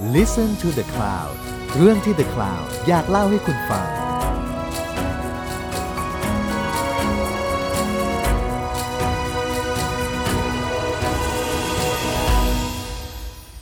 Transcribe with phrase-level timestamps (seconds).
[0.00, 1.34] Listen to the Cloud
[1.76, 3.88] เรื่องที่ The Cloud อยากเล่าให้คุณฟัง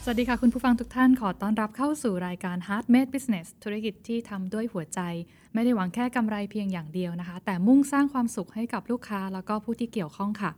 [0.05, 5.01] สวัสดีค่ะคุณผู้ฟังทุกท่านขอต้อนรับเข้าสู่รายการ Heart Made Business ธุรกิจที่ทำด้วยหัวใจ
[5.55, 10.51] ไม่ได้หวังแค่กำไรเพียงอย่างเดียวนะคะ แต่มุ่งสร้างความสุขให้กับลูกค้าแล้วก็ผู้ที่เกี่ยวข้องค่ะ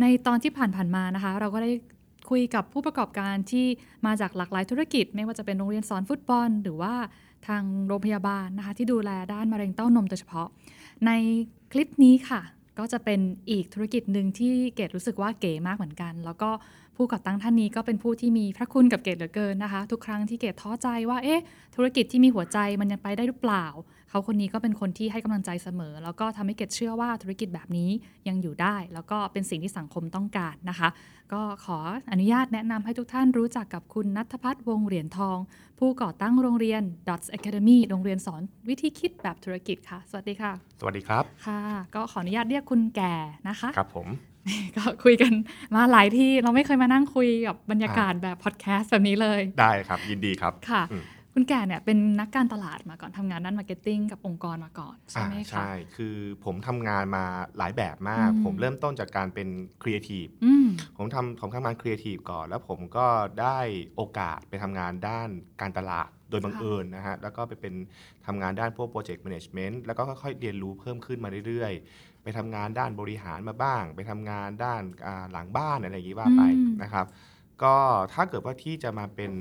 [0.00, 1.72] ในตอนที่ผ่านๆมานะคะ เราก็ได้
[2.30, 3.66] คุยกับผู้ประกอบการที่
[4.06, 6.94] มาจากหลากหลายธุรกิจ ไม่ว่าจะเป็นโรงเรียนสอนฟุตบอล หรือว่า
[7.46, 10.48] ทางโรงพยาบาลนะคะที่ดูแลด้านมะเร็งเต้านมโดยเฉพาะ
[11.06, 11.10] ใน
[11.72, 12.40] คลิปนี้ค่ะ
[12.78, 13.20] ก็จะเป็น
[13.50, 16.50] อีกธุรกิจหนึ่งที่เกดรู้สึกว่าเก๋มากเหมือนกัน แล้วก็
[16.96, 21.42] ผู้ก่อตั้งท่านนี้ก็เป็นผู้ที่มีพระคุณกับเกดเหลือเกินนะคะ ทุกครั้งที่เกดท้อใจว่าเอ๊ะ
[21.76, 23.66] ธุรกิจที่มีหัวใจมันยังไปได้หรือเปล่า
[24.08, 27.90] เขาคนนี้ก็เป็นคนที่ให้กำลังใจเสมอ แล้วก็ทำให้เกดเชื่อว่าธุรกิจแบบนี้
[28.28, 30.88] ยังอยู่ได้ แล้วก็เป็นสิ่งที่สังคมต้องการนะคะ
[31.32, 31.78] ก็ขอ
[32.12, 35.38] อนุญาตแนะนำให้ทุกท่านรู้จักกับคุณนัทพัฒน์วงศ์เหรียญทอง
[35.78, 41.60] ผู้ก่อตั้งโรงเรียน Dots Academy โรงเรียนสอนวิธีคิดแบบธุรกิจค่ะ สวัสดีค่ะ สวัสดีครับค่ะ
[41.94, 43.14] ก็ขออนุญาตเรียกคุณแก่
[43.48, 44.08] นะคะครับผม
[44.76, 45.32] ก็คุยกัน
[45.74, 51.02] มาหลายที่เราไม่เคยมานั่งคุยกับบรรยากาศแบบพอดแคสต์แบบนี้เลย ได้ครับยินดีครับค่ะอืม
[51.38, 57.24] คุณแก่เนี่ยเป็นนักการตลาดมาก่อนทำงานด้านมาร์เก็ตติ้งกับองค์กรมาก่อน ใช่อ่าไหมคะใช่ คือผมทำงานมา
[57.58, 59.48] หลายแบบมากอืมผมเริ่มต้นจากการเป็น
[59.82, 63.06] ครีเอทีฟอืมผมทำผมทำงานครีเอทีฟก่อน แล้วผมก็
[63.40, 63.58] ได้
[63.96, 65.28] โอกาสไปทำงานด้าน
[65.60, 67.74] การตลาดโดยบังค่ะเอิญนะฮะ แล้วก็ไปเป็น
[68.26, 77.06] ทำงานด้านพวกโปรเจกต์แมネจเมนต์แล้วก็ค่อยๆเรียนรู้เพิ่มขึ้นมาเรื่อยๆ ไปทำงานด้านบริหารมาบ้าง ไปทำงานด้านอ่าหลังบ้านอะไรอย่างนี้ว่าไปอืมนะครับ
[77.62, 77.74] ก็
[78.12, 79.32] ถ้าเกิดว่าที่จะมาเป็น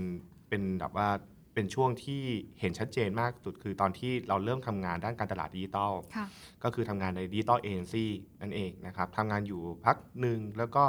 [0.50, 1.10] เป็นแบบว่า
[1.56, 2.24] เป็นช่วงที่
[2.60, 6.26] เห็นชัดเจนมากสุด คือตอนที่เราเริ่มทำงานด้านการตลาดดิจิตอลค่ะ
[6.64, 8.12] ก็คือทำงานในดิจิตอลเอเจนซี่
[8.42, 10.86] นั่นเองนะครับทำงานอยู่พักหนึ่งแล้วก็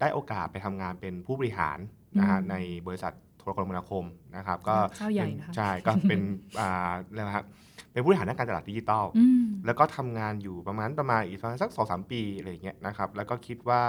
[0.00, 1.78] ได้โอกาสไปทำงานเป็นผู้บริหาร
[2.18, 2.54] นะฮะอืมใน
[2.86, 4.04] บริษัทโทรคมนาคม
[4.36, 6.20] นะครับก็เจ้าใหญ่เป็นนะคะใช่ก็เป็น
[6.60, 7.46] อ่าเรียกว่าครับ
[7.92, 13.82] เป็นผู้บริหารด้านการตลาดดิจิตอลอืมแล้วก็ทำงานอยู่ประมาณประมาณอีกประมาณสักสองสามปีอะไรอย่างเงี้ยนะครับแล้วก็คิดว่า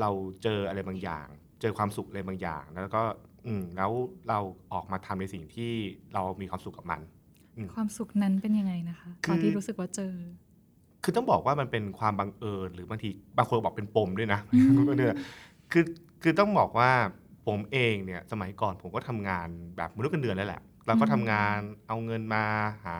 [0.00, 0.10] เรา
[0.42, 1.26] เจออะไรบางอย่าง
[1.60, 3.02] เจอความสุขอะไรบางอย่าง แล้วก็
[3.46, 3.90] อืมแล้ว
[4.28, 4.38] เรา
[4.72, 5.72] ออกมาทำในสิ่งที่
[6.14, 7.00] เรามีความสุขกับมัน
[7.76, 10.14] ความสุขนั้นเป็นยังไงนะคะคือตอนที่รู้สึกว่าเจอ
[11.04, 15.16] คือต้องบอกว่ามันเป็นความบังเอิญหรือบางทีบางคนบอกเป็นปมด้วยนะอืมเนี่ย
[15.72, 15.84] คือ
[16.22, 16.90] คือต้องบอกว่า
[17.46, 21.58] ผมเองเนี่ยสมัยก่อนผมก็ทำงานแบบมนุษย์เงินเดือนแล้วแหละเราก็ทำงาน
[21.88, 22.44] เอาเงินมา
[22.84, 22.96] หา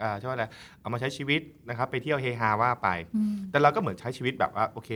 [0.00, 0.44] เอ่อใช่ว่าอะไร
[0.80, 4.90] เอามาใช้ชีวิตนะครับไปเที่ยวเฮฮาว่าไปอืมแต่เราก็เหมือนใช้ชีวิตแบบว่าโอเค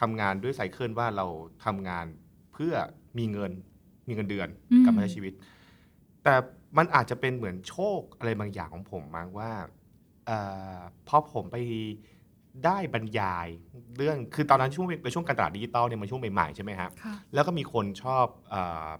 [0.00, 1.26] ทำงานด้วยไซเคิลว่าเรา
[1.64, 2.06] ทำงาน
[2.52, 2.74] เพื่อ
[3.18, 3.52] มีเงิน
[4.08, 5.32] มีเงินเดือนอืมกลับมาใช้ชีวิต
[6.24, 6.34] แต่
[6.78, 9.50] มันอาจจะเป็นเหมือนโชคอะไรบางอย่างของผมมั้งว่า
[10.26, 10.30] เอ
[10.76, 10.78] อ
[11.08, 11.56] พอผมไป
[12.64, 13.48] ได้บรรยาย
[13.96, 18.54] เรื่องคือตอนนั้นช่วงเป็นช่วงการตลาดดิจิตอลเนี่ยมันช่วงใหม่ๆใช่ไหมครับค่ะแล้วก็มีคนชอบเอ
[18.88, 18.90] อ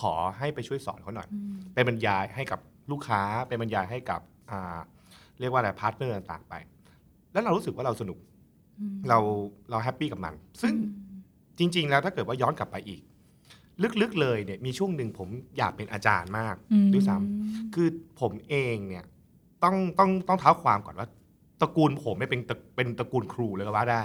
[0.00, 2.60] ขอให้ไปช่วยสอนเขาหน่อยอืมไปบรรยายให้กับ
[2.90, 4.78] ลูกค้าไปบรรยายให้กับอ่า
[5.40, 6.54] เรียกว่าอะไรพาร์ทเนอร์ต่างๆไป
[7.32, 8.18] แล้วเรารู้สึกว่าเราสนุก
[8.80, 9.18] อืมเรา
[9.70, 11.20] เราแฮปปี้กับมัน ซึ่งอืม
[11.58, 13.02] จริง ๆ แล้วถ้าเกิดว่าย้อนกลับไปอีก
[14.02, 17.88] ลึกๆเลยเนี่ยมีช่วงหนึ่งผมอยากเป็นอาจารย์มากอืมด้วยซ้ำคือ
[18.20, 19.04] ผมเองเนี่ย
[19.64, 21.08] ต้องต้องต้องเท้าความก่อนว่า
[21.60, 24.02] ตระกูลผมเนี่ยเป็นตระเป็นตระกูลครูเลยก็ว่าได้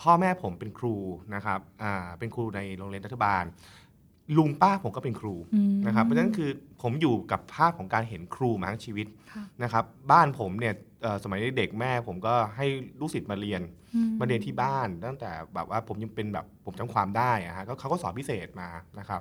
[0.00, 0.94] พ่อแม่ผมเป็นครู
[1.34, 3.44] นะครับอ่าเป็นครูในโรงเรียนรัฐบาล
[4.38, 6.50] ลุงป้าผมก็เป็นครูอืมนะครับ เพราะฉะนั้นคือ
[6.82, 12.66] ผมอยู่กับภาพของการเห็นครูมาทั้งชีวิตค่ะนะครับ บ้านผมเนี่ยเอ่อสมัยเด็กๆแม่ผมก็ให้
[13.00, 13.62] ลูกศิษย์มาเรียน
[13.94, 18.68] อืมาเรียนที่บ้าน ตั้งแต่แบบว่าผมยังเป็นแบบผมจำความได้อะฮะก็เขาก็สอนพิเศษมา
[18.98, 19.20] นะครับ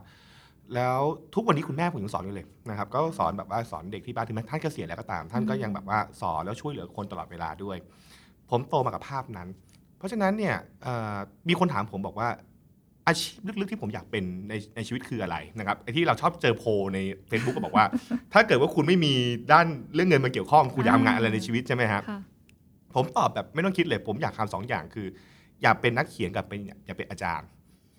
[0.76, 1.00] แล้ว
[1.36, 7.78] ทุกวันนี้คุณแม่ผมยังสอนอยู่เลยนะครับ ก็สอนแบบว่าสอนเด็กที่บ้านถึงแม้ท่านเกษียณแล้วก็ตาม ท่านก็ยังแบบว่าสอนแล้วช่วยเหลือคนตลอดเวลาด้วย
[8.50, 9.48] ผมโตมากับภาพนั้น
[9.98, 11.16] เพราะฉะนั้นเนี่ยเอ่อ
[11.50, 12.30] มีคนถามผมบอกว่า
[13.10, 17.00] อาชีพลึกๆที่ผมอยากเป็นในในชีวิตคืออะไรนะครับไอ้ที่เราชอบเจอโพลใน
[17.30, 17.86] Facebook ก็บอกว่า
[18.34, 19.14] ถ้าเกิดว่าคุณไม่มี
[19.52, 22.20] ด้านเรื่องเงินมาเกี่ยวข้องคุณจะทำงานอะไรในชีวิตใช่ไหมครับค่ะ
[22.96, 25.08] ผมตอบแบบไม่ต้องคิดเลย ผมอยากทำสองอย่างคือ
[25.64, 27.48] อยากเป็นนักเขียนกับเป็นอยากเป็นอาจารย์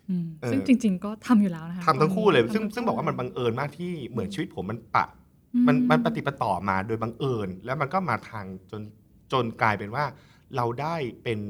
[0.09, 5.04] อืมเออซึ่งจริง ๆ ก็ทำอยู่แล้วนะคะทำทั้งคู่เลยทำซึ่งทั้ซึ่งบอกว่ามันบังเอิญมากที่เหมือนชีวิตผมมันปะ
[5.54, 8.83] อืมันมันปฏิปต่อมาโดยบังเอิญ แล้วมันก็มาทางจน
[9.33, 10.04] จนกลายเป็นว่า
[10.56, 11.41] เราได้เป็น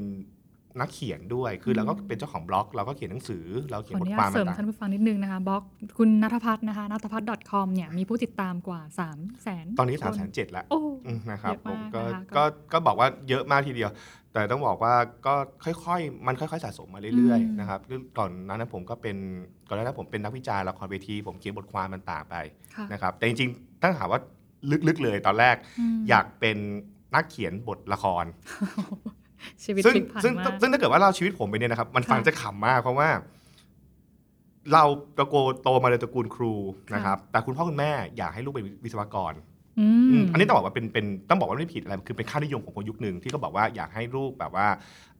[0.79, 5.63] นักเขียนด้วย คือเราก็เป็นเจ้าของบล็อก เราก็เขียนหนังสือ เราเขียขนออบนุทญาควาตมเสริมต่างท่านผู้ฟังนิดนึงนะคะ บล็อก
[5.97, 13.91] คุณนัทพัฒน์นะคะนัทพัฒน์ .com เนี่ยมีผู้ติดตามกว่า 3 0 0แสนๆตอนนี้สามแสนเจ็ดแล้วโอ้อืมนะครับเยอะผมมากก็นะคะก็ก็ก็บอกว่าเยอะมากทีเดียว
[14.33, 14.93] แต่ต้องบอกว่า
[15.25, 15.33] ก็
[15.85, 17.79] ค่อยๆ มันค่อยๆ สะสมมาเรื่อยอืมๆนะครับ
[18.17, 19.17] ก่อนหนั้นผมก็เป็น
[19.67, 22.35] ก่อนหน้านั้นผมเป็นนักวิจารณ์ละครเวที ผมเขียนบทความมันต่างไป
[22.75, 24.19] ค่ะนะครับแต่จริงๆตั้งถามว่า
[24.87, 25.55] ลึกๆเลยตอนแรก
[25.93, 26.57] มอยากเป็น
[27.15, 28.25] นักเขียนบทละคร
[29.63, 33.09] ชีวิตซึ่งพลิกผันซึ่งมากซึ่งถ้าเกิดว่าเราชีวิตผมไปเนี่ยนะครับ มันค่ะฟังจะขำมากเพราะว่า
[34.73, 34.83] เรา
[35.17, 36.53] ตระโกนโตมาในตระกูลครู
[36.93, 39.33] นะครับ แต่คุณพ่อคุณแม่อยากให้ลูกเป็นวิศวกร
[39.79, 44.67] อือืมม อันนี้ต้องบอกว่าเป็นเป็นต้องบอกว่าไม่ผิดอะไรคือเป็นค่านิยมของคนยุคหนึ่งที่เขาบอกว่าอยากให้ลูกแบบว่า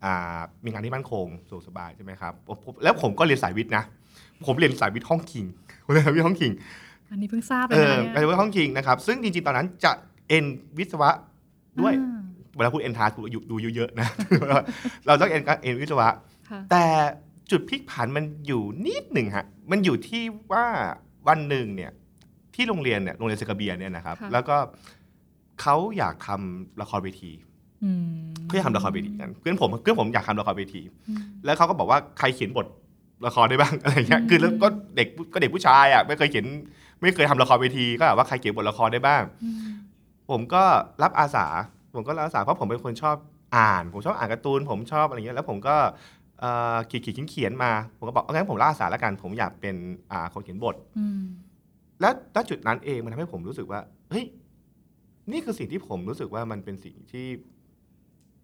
[0.03, 3.83] อ่ามีงานที่มั่นคงสุขสบายใช่ไหมครับผมผมแล้วผมก็เรียนสายวิทย์นะ
[4.45, 5.45] ผมเรียนสายวิทย์ห้องคิง
[5.85, 6.51] ผมเรียนสายวิทย์ห้องคิง
[7.11, 9.91] อันนี้เพิ่งทราบเลเอยอนะเรียนวิทย์ห้องคิงนะครับซึ่งจริงๆตอนนั้นจะ
[10.29, 10.45] เอ็น
[10.77, 11.09] วิศวะ
[11.81, 12.10] ด้วยอ่า
[12.55, 13.21] เวลาพูดเอ็นทาดู
[13.51, 14.07] ดูเยอะๆนะ
[15.07, 16.09] เราต้องเอ็นเอ็นวิศวะ
[16.49, 16.85] ค่ะแต่
[17.51, 20.65] จุดพลิกผันมันอยู่นิดหนึ่งฮะ มันอยู่ที่ว่า
[21.27, 21.91] วันหนึ่งเนี่ย
[22.55, 24.57] ที่โรงเรียนเนี่ยโรงเรียนเซกาเบียเนี่ยนะครับค่ะแล้วก็
[25.61, 27.31] เขาอยากทำละครเวที
[27.83, 28.05] อืม
[28.47, 32.67] เพื่อทำละครเวทีกันเพื่อนผมเพื่อนผมอยากทำละครเวทีอืมแล้วเขาก็บอกว่าใครเขียนบท
[33.27, 36.45] ละครได้บ้างอะไรเงี้ยอืมคือแล้วก็เด็กก็เด็กผู้ชายอะไม่เคยเขียน
[37.01, 39.57] ไม่เคยทำละครเวทีก็แบบว่าใครเขียนบทละครได้บ้างอืม
[40.29, 40.63] ผมก็
[41.03, 41.47] รับอาสา
[41.95, 43.15] ผมก็รับอาสาเพราะผมเป็นคนชอบ
[43.57, 45.75] อ่าน ผมชอบอ่านการ์ตูน ผมชอบอะไรเงี้ยแล้วผมก็
[46.39, 49.75] เอ่อขีดขีดเขียนๆมา ผมก็บอกเอางั้นผมรับอาสาแล้วกันผมอยากเป็น
[50.11, 51.23] อ่าคนเขียนบทอืม
[52.01, 53.79] แล้วณจุดนั้นเองมันทำให้ผมรู้สึกว่า
[54.09, 54.25] เฮ้ย
[55.31, 57.27] นี่คือสิ่งที่ผมรู้สึกว่ามันเป็นสิ่งที่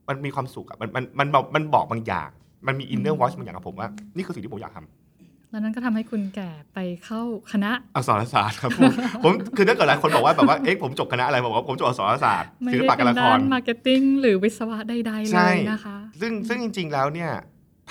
[0.08, 2.30] มันมีความสุขอะมันมันมันบอกมันบอกบางอย่าง
[2.68, 5.07] มันมีอินเนอร์วอชบางอย่างกับผมว่า นี่คือสิ่งที่ผมอยากทำ
[5.52, 7.22] แล้วนั้นก็ทำให้คุณแก่ไปเข้า
[7.52, 8.92] คณะอักษรศาสตร์ครับผม
[9.24, 17.32] ผมคือถ้าเกิดหลายคนบอกว่าแบบว่าเอ๊ะผมจบคณะอะไรผมบอกว่าผมจบอักษรศาสตร์ไม่ศิลได้ปะเป็การนละคด้ารนมาร์เก็ตติ้งหรือวิศวะใดๆใช่เลยนะคะ ซึ่งซึ่งจริง ๆ แล้วเนี่ย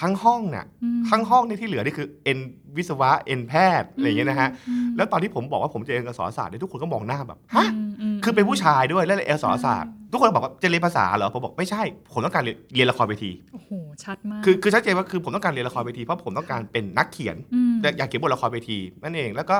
[0.00, 2.38] ทั้งห้องเนี่ยอืมทั้งห้องนี่ที่เหลือนี่คือเอ็น
[2.76, 7.66] วิศวะเอ็นแพทย์อะไรอย่างเงี้ยนะฮะอืมแล้วตอนที่ผมบอกว่าผมจะเรียนอักษรศาสตร์เนี่ยทุกคนก็มองหน้าแบบฮะ
[8.02, 11.82] มมคือเป็นผู้ชายด้วยแล้วเรียนอักษรศาสตร์ ทุกคนบอกว่าจะเรียนภาษาเหรอผมบอกไม่ใช่
[12.12, 13.70] ผมต้องการเรียนเรียนละครเวทีโอ้โห
[14.04, 17.36] ชัดมาก คือคือชัดเจนว่าคือผมต้องการเรียนละครเวทีเพราะผมต้องการเป็นนักเขียน
[17.72, 19.58] มและอยากเขียนบทละครเวทีนั่นเองแล้วก็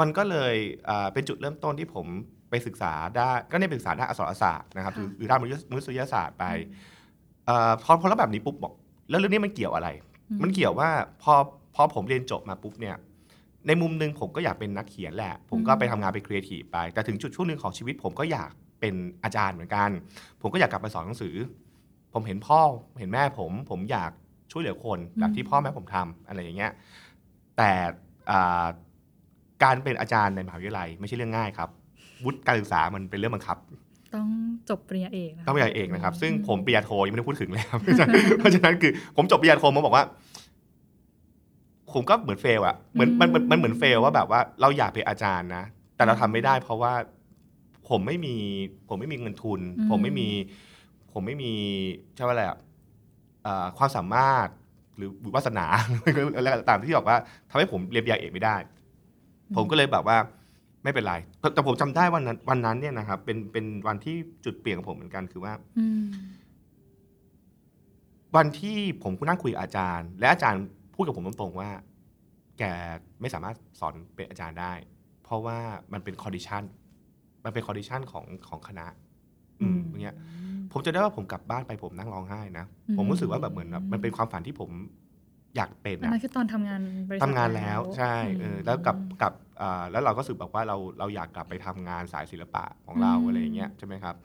[0.00, 0.54] มันก็เลย
[0.88, 2.06] อ่าเป็นจุดเริ่มต้นที่ผม
[2.50, 6.44] ไปศึกษาได้านก็ได้ไปศึกษาด้านอักษรศาสตร์นะครับหรือหรือด้านมนุษยศาสตร์ไป
[7.46, 8.72] เอ่อพอพอแล้วแบบนี้ปุ๊บบอก
[9.10, 9.88] แล้วเรื่องนี้มันเกี่ยวอะไร
[10.30, 10.88] อืมันเกี่ยวว่า
[11.22, 11.34] พอ
[11.74, 12.96] พอผมเรียนจบมาปุ๊บเนี่ย
[13.66, 18.94] ในมุมหนึ่งผมก็อยากเป็นนักเขียนแหละ ผมก็ไปทำงานเป็นครีเอทีฟไป แต่ถึงจุดช่วงหนึ่งของชีวิตผมก็อยาก เป็น
[19.24, 19.90] อาจารย์เหมือนกัน
[20.40, 21.34] ผมก็อยากกลับไปสอนหนังสือ
[22.12, 22.60] ผมเห็นพ่อ
[22.98, 24.10] เห็นแม่ผม ผมอยาก
[24.52, 26.72] ช่วยเหลือคนแบบที่พ่อแม่ผมทำอะไรอย่างเงี้ย
[27.56, 27.70] แต่
[28.30, 28.64] อ่า
[29.62, 31.68] การเป็นอาจารย์ในมหาวิทยาลัยไม่ใช่เรื่องง่ายครับ
[32.24, 33.56] วุฒิการศึกษามันเป็นเรื่องบังคับ
[34.14, 34.28] ต้อง
[34.70, 37.80] จบปริญญาเอกนะคะต้องปริญญาเอกนะครับ ซึ่งผมปริญญาโทยังไม่ได้พูดถึงเลยครับ
[38.38, 40.04] เพราะฉะนั้นคือผมจบปริญญาโทผมบอกว่า
[41.92, 45.64] ผมก็เหมือนเฟลอะเหมือนมันมันมันเหมือนเฟลว่าแบบว่าเราอยากเป็นอาจารย์นะ
[45.96, 46.92] แต่เราทำไม่ได้เพราะว่า
[47.88, 48.34] ผมไม่มี
[48.88, 50.28] ผมไม่มีเงินทุน ผมไม่มี
[51.12, 51.52] ผมไม่มี
[52.14, 52.58] ใช่ว่าอะไรอะ
[53.42, 54.48] เอ่อความสามารถ
[54.96, 55.66] หรือวาสนา
[56.36, 57.18] อะไรก็ตามที่บอกว่า
[57.50, 58.56] ทำให้ผมเรียนปริญญาเอกไม่ได้
[59.56, 60.18] ผมก็เลยแบบว่า
[60.84, 66.04] ไม่เป็นไร แต่แต่ผมจำได้วันนั้น วันนั้นเนี่ยนะครับ เป็นเป็นวันที่จุดเปลี่ยนของผมเหมือนกันคือว่าอืม
[68.36, 70.62] วันที่ผมนั่งคุยกับอาจารย์ และอาจารย์
[70.94, 71.70] พูดกับผมตรงๆว่า
[72.58, 72.62] แก
[73.20, 74.72] ไม่สามารถสอนเป็นอาจารย์ได้
[75.24, 75.58] เพราะว่า
[75.92, 76.62] มันเป็น condition
[77.44, 78.86] มันเป็น condition ของของคณะ
[79.60, 80.16] อืมอย่างเงี้ย
[80.72, 84.70] ผมจะได้ว่าผมกลับบ้านไปผมนั่งร้องไห้นะอืมผมรู้สึกว่าแบบเหมือนแบบมันเป็นความฝันที่ผม
[85.56, 94.16] อยากเป็นอันอะนั้นคือตอนทำงานบริษัททำงานแล้วใช่เออมแล้วกับกับอ่าแล้วเราก็รู้สึกแบบว่าเราเราอยากกลับไปทำงานสายศิลปะของเราอืมอะไรอย่างเงี้ยใช่ไหมครับ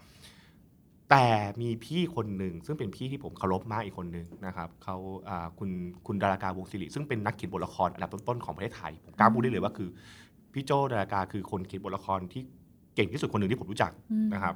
[1.10, 1.26] แต่
[1.62, 4.96] มีพี่คนหนึ่งซึ่งเป็นพี่ที่ผมเคารพมากอีกคนหนึ่งนะครับเขา
[5.30, 5.70] อ่าคุณ
[6.08, 9.90] คุณดารากาวงศิริซึ่งเป็นนักเขียนบทละครอันดับต้นๆของประเทศไทยผมกล้าพูดได้เลยว่าคือ
[10.54, 12.44] พี่โจดารากาคือคนเขียนบทละครที่
[12.98, 14.56] เก่งที่สุดคนหนึ่งที่ผมรู้จักอืมนะครับ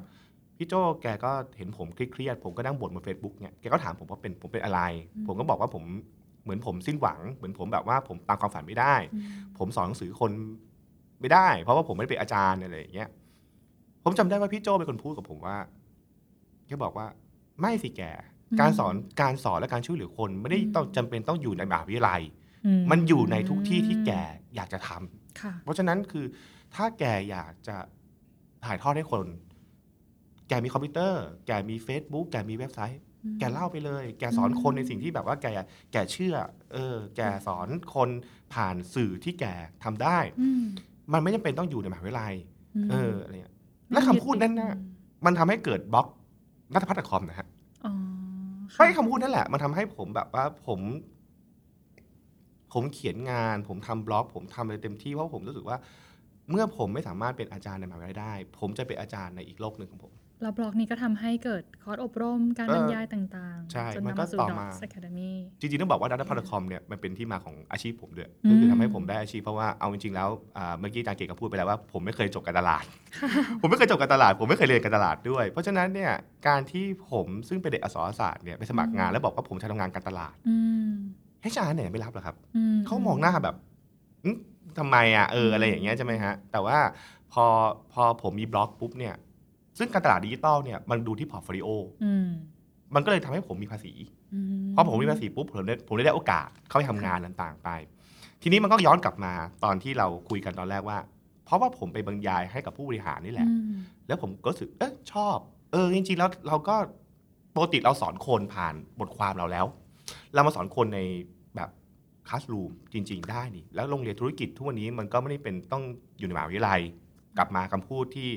[0.58, 4.82] พี่โจแกก็เห็นผมเครียดๆผมก็นั่งบ่นบนเฟซบุ๊กเนี่ยแกก็ถามผมว่าเป็นผมเป็นอะไร
[5.28, 5.84] ผมก็บอกว่าผม
[6.44, 9.24] เหมือนผมสิ้นหวัง เหมือนผมแบบว่าผมตามความฝันไม่ได้อืม
[9.58, 10.32] ผมสอนหนังสือคน
[11.22, 13.10] ไม่ได้ เพราะว่าผมไม่ได้เป็นอาจารย์อะไรอย่างเงี้ย
[14.04, 15.58] ผมจำได้ว่าพี่โจเป็นคนพูดกับผมว่า
[16.68, 17.08] แกบอกว่า
[17.62, 18.02] ไม่สิแก
[18.60, 22.22] การสอนการสอนและการช่วยเหลือคนไม่ได้ต้องจำเป็นต้องอยู่ในมหาวิทยาลัย
[22.92, 24.12] มันอยู่ในทุกที่ที่แก
[24.56, 26.26] อยากจะทำค่ะเพราะฉะนั้นคือ
[26.76, 27.76] ถ้าแกอยากจะ
[28.66, 29.26] ถ่ายทอดให้คน
[30.48, 33.02] แกมีคอมพิวเตอร์ แกมี Facebook แกมีเว็บไซต์
[33.40, 35.48] แกเล่าไปเลย แกสอนคนในสิ่งที่แบบว่าแก
[35.92, 36.36] แกเชื่อ
[36.74, 38.10] เออ แกสอนคน
[38.54, 39.46] ผ่านสื่อที่แก
[39.84, 40.64] ทำได้อืม
[41.14, 42.34] มันไม่จำเป็นต้องอยู่ในมหาวิทยาลัย
[42.84, 43.56] มเออ อะไรเงี้ย
[43.92, 44.74] และคำพูดนั้นน่ะ
[45.26, 46.08] มันทำให้เกิดบล็อก
[46.74, 47.48] nuttaputch.com นะฮะ
[47.86, 47.94] อ๋อ
[48.72, 50.80] เพราะไอ้คำพูดนั่นแหละ มันทำให้ผมแบบว่าผม
[52.74, 55.78] ผมเขียนงาน ผมทำบล็อก ผมทำอะไรเต็มที่เพราะผมรู้สึกว่า
[56.50, 72.84] เมื่อผมไม่สามารถเป็นอาจารย์ในมหาวิทยาลัยได้ ผมจะเป็นอาจารย์ในอีกโลกหนึ่งของผมแล้วบล็อกนี้ก็ทำให้เกิดคอร์สอบรมการเออบรรยายต่างๆ ใช่จนมันนำก็มาสู่ต่อ dots academy จริงๆ ต้องบอกว่า nuttaputch.com เนี่ยมันเป็นที่มาของอาชีพผมด้วยอืมก็คือทำให้ผมได้อาชีพเพราะว่าเอาจริงๆ แล้วอ่าเมื่อกี้อาจารย์เกศก็พูดไปแล้วว่าผมไม่เคยจบการตลาด
[73.62, 76.12] ผมไม่เคยจบการตลาด ผมไม่เคยเรียนการตลาดด้วย เพราะฉะนั้นเนี่ย
[76.48, 80.56] การที่ผมซึ่งเป็นเด็กอักษรศาสตร์เนี่ยไปสมัครงานแล้วบอกว่าผมจะทำงานการตลาดอื
[80.88, 80.92] ม
[81.42, 83.56] HR เนี่ยไม่รับหรอกครับอืมเขามองหน้าแบบ
[84.26, 84.38] อืม
[84.78, 86.78] ทำไมอะเอออะไรอย่างเงี้ยใช่ไหมฮะ แต่ว่า
[87.34, 87.46] พอ
[87.94, 89.16] พอผมมีบล็อกปุ๊บเนี่ย
[89.78, 91.68] ซึ่งการตลาดดิจิตอลเนี่ยมันดูที่ portfolio
[92.04, 92.30] อืม
[92.96, 93.94] มันก็เลยทำให้ผมมีภาษี
[94.34, 97.70] อืมพอผมมีภาษีปุ๊บผมได้ผมได้ได้โอกาสเข้าไปทำงานต่างๆไป
[98.42, 100.98] ทีนี้มันก็ย้อนกลับมาตอนที่เราคุยกันตอนแรกว่า
[101.46, 103.74] เพราะว่าผมไปบรรยายให้กับผู้บริหารนี่แหละอืม
[104.08, 105.38] แล้วผมก็รู้สึกเออชอบ
[105.72, 106.76] เออจริงๆแล้วเราก็
[107.56, 109.66] ปกติเราสอนคนผ่านบทความเราแล้ว
[110.34, 111.41] เรามาสอนคนในแบบ
[112.32, 115.84] คลาสรูมจริง ๆ ได้นี่แล้วโรงเรียนธุรกิจทุกวันนี้มันก็ไม่ได้เป็นต้อง
[116.20, 116.82] อยู่ในมหาวิทยาลัย
[117.38, 118.30] กลับมาคำพูดที่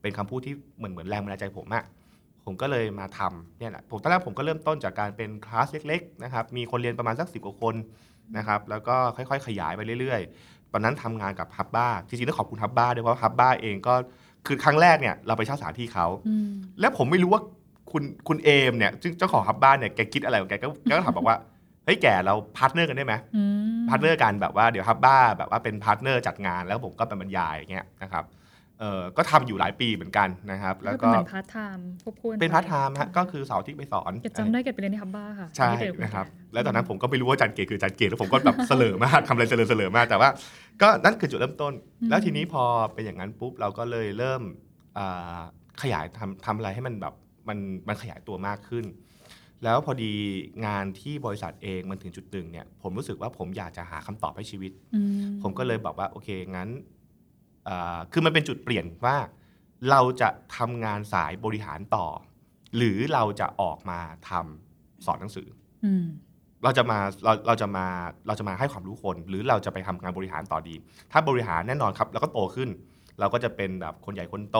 [0.00, 1.84] เป็นคำพูดที่เหมือนเหมือนแรงบันดาลใจผมอะ
[2.44, 7.74] ผมก็เลยมาทำเนี่ยแหละผมตอนแรกผมก็เริ่มต้นจากการเป็นคลาสเล็กๆนะครับมีคนเรียนประมาณสักสิบกว่าคน
[8.36, 13.94] นะครับแล้วก็ค่อยๆ ขยายไปเรื่อยๆ ตอนนั้นทำงานกับ Hubba จริงๆต้องขอบคุณ Hubba ด้วยเพราะ Hubba เองก็
[14.46, 16.50] คือครั้งแรกเนี่ยเราไปเช่าสถานที่เขาอืม
[16.80, 17.42] แล้วผมไม่รู้ว่า
[17.92, 21.36] คุณคุณเอมเนี่ยซึ่งเจ้าของ Hubba เนี่ยแกคิดอะไรของแกก็แกก็ถามบอกว่า
[21.88, 23.42] เฮ้ยแกเรา partner กันได้ไหมอื
[23.82, 28.24] มพาร์ทเนอร์กันแบบว่าเดี๋ยวฮับบ้าแบบว่าเป็นพาร์ทเนอร์จัดงานแล้วผมก็เป็นบรรยายอย่างเงี้ยนะครับ
[28.80, 40.28] เออก็ทำอยู่หลายปีเหมือนกันนะครับ แล้วก็ก็เป็นเหมือนพาร์ทไทม์ควบคู่กัเป็นพาร์ทไทม์ฮะก็คือเสาร์อาที่ไปสอนเกดจำได้เกดไปเรียนที่ฮับบ้าค่ะ ใช่ที่เจอณนะครับแกแล้วตอนนั้นผมก็ไม่รู้ว่าอาจันเกตคืออาจันเกตแล้วผมก็แบบเสลอมากทำอะไรเสลอเสลอมากแต่ว่า
[40.82, 41.72] ก็นั่นคือจุดเริ่มต้น
[42.10, 42.64] แล้วทีนี้พอ
[42.94, 44.42] เป็นอย่างนั้นปุ๊บเราก็เลยเริ่ม
[44.98, 45.38] อ่า
[45.82, 47.14] ขยายทำทำอะไรให้มันแบบ
[47.48, 48.84] มันมันขยายตัวมากขึ้น
[49.64, 50.12] แล้วพอดี
[50.66, 55.00] งานที่บริษัทเองมันถึงจุดหนึ่งเนี่ย ผมรู้สึกว่าผมอยากจะหาคำตอบให้ชีวิตอื
[55.42, 56.68] ผมก็เลยบอกว่าโอเคงั้น
[57.68, 59.16] อ่าคือมันเป็นจุดเปลี่ยนว่า
[59.90, 62.06] เราจะทำงานสายบริหารต่อ
[62.76, 64.00] หรือเราจะออกมา
[64.30, 65.48] ทำสอนหนังสือ
[65.84, 66.04] อืม
[66.64, 67.86] เราจะมาเราเราจะมา
[68.26, 70.74] เราจะมาให้ความรู้คน หรือเราจะไปทำงานบริหารต่อดี
[71.12, 72.68] ถ้าบริหารแน่นอนครับเราก็โตขึ้น
[73.20, 74.58] เราก็จะเป็นแบบคนใหญ่คนโต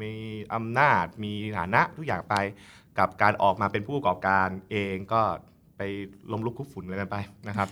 [0.00, 0.12] มี
[0.54, 2.34] อำนาจ มีฐานะทุกอย่างไป
[2.98, 5.20] กับการออกมาเป็นผู้ประกอบการเองก็
[5.76, 5.82] ไป
[6.32, 7.16] ล้มลุกคลุกฝุ่นอะไรกันไป
[7.48, 7.68] นะครับ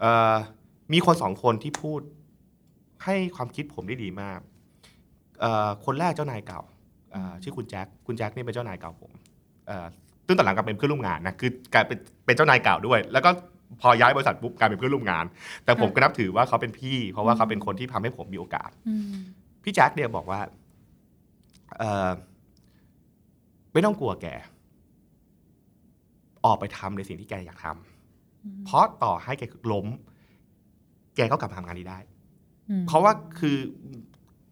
[0.00, 0.34] เอ่อ
[0.92, 2.00] มีคนสองคนที่พูด
[3.04, 4.40] ให้ความคิดผมได้ดีมาก
[5.40, 6.60] เอ่อคนแรกเจ้านายเก่า
[7.12, 9.10] เอ่อชื่อคุณแจ็คคุณแจ็คนี่เป็นเจ้านายเก่าผม
[9.66, 9.86] เอ่อ
[10.26, 13.30] ซึ่งตอนหลังกลายเป็นเพื่อนร่วมงานนะคือกลายเป็นเป็นเจ้านายเก่าด้วย แล้วก็
[13.80, 15.24] พอย้ายบริษัทปุ๊บกลายเป็นเพื่อนร่วมงาน
[15.64, 19.16] แต่ผมก็นับถือว่าเขาเป็นพี่ เพราะว่าเขาเป็นคนที่ทำให้ผมมีโอกาสอืม
[19.62, 20.40] พี่แจ็คเนี่ยบอกว่า
[21.78, 22.10] เออ
[23.72, 24.26] ไม่ต้องกลัวแก
[26.46, 29.86] ออกไปทำในสิ่งที่แกอยากทำเพราะต่อให้แกล้ม
[31.16, 31.98] แกก็กลับมาทำงานนี้ได้
[32.70, 33.56] อืมเพราะว่าคือ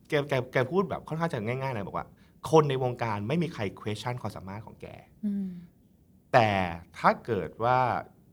[0.08, 2.06] แกแกแกพูดแบบค่อนข้างจะง่ายๆเลยบอกว่า
[2.50, 4.86] คนในวงการไม่มีใคร question ความสามารถของแก
[5.26, 5.48] อืม
[6.32, 6.50] แต่
[6.98, 7.78] ถ้าเกิดว่า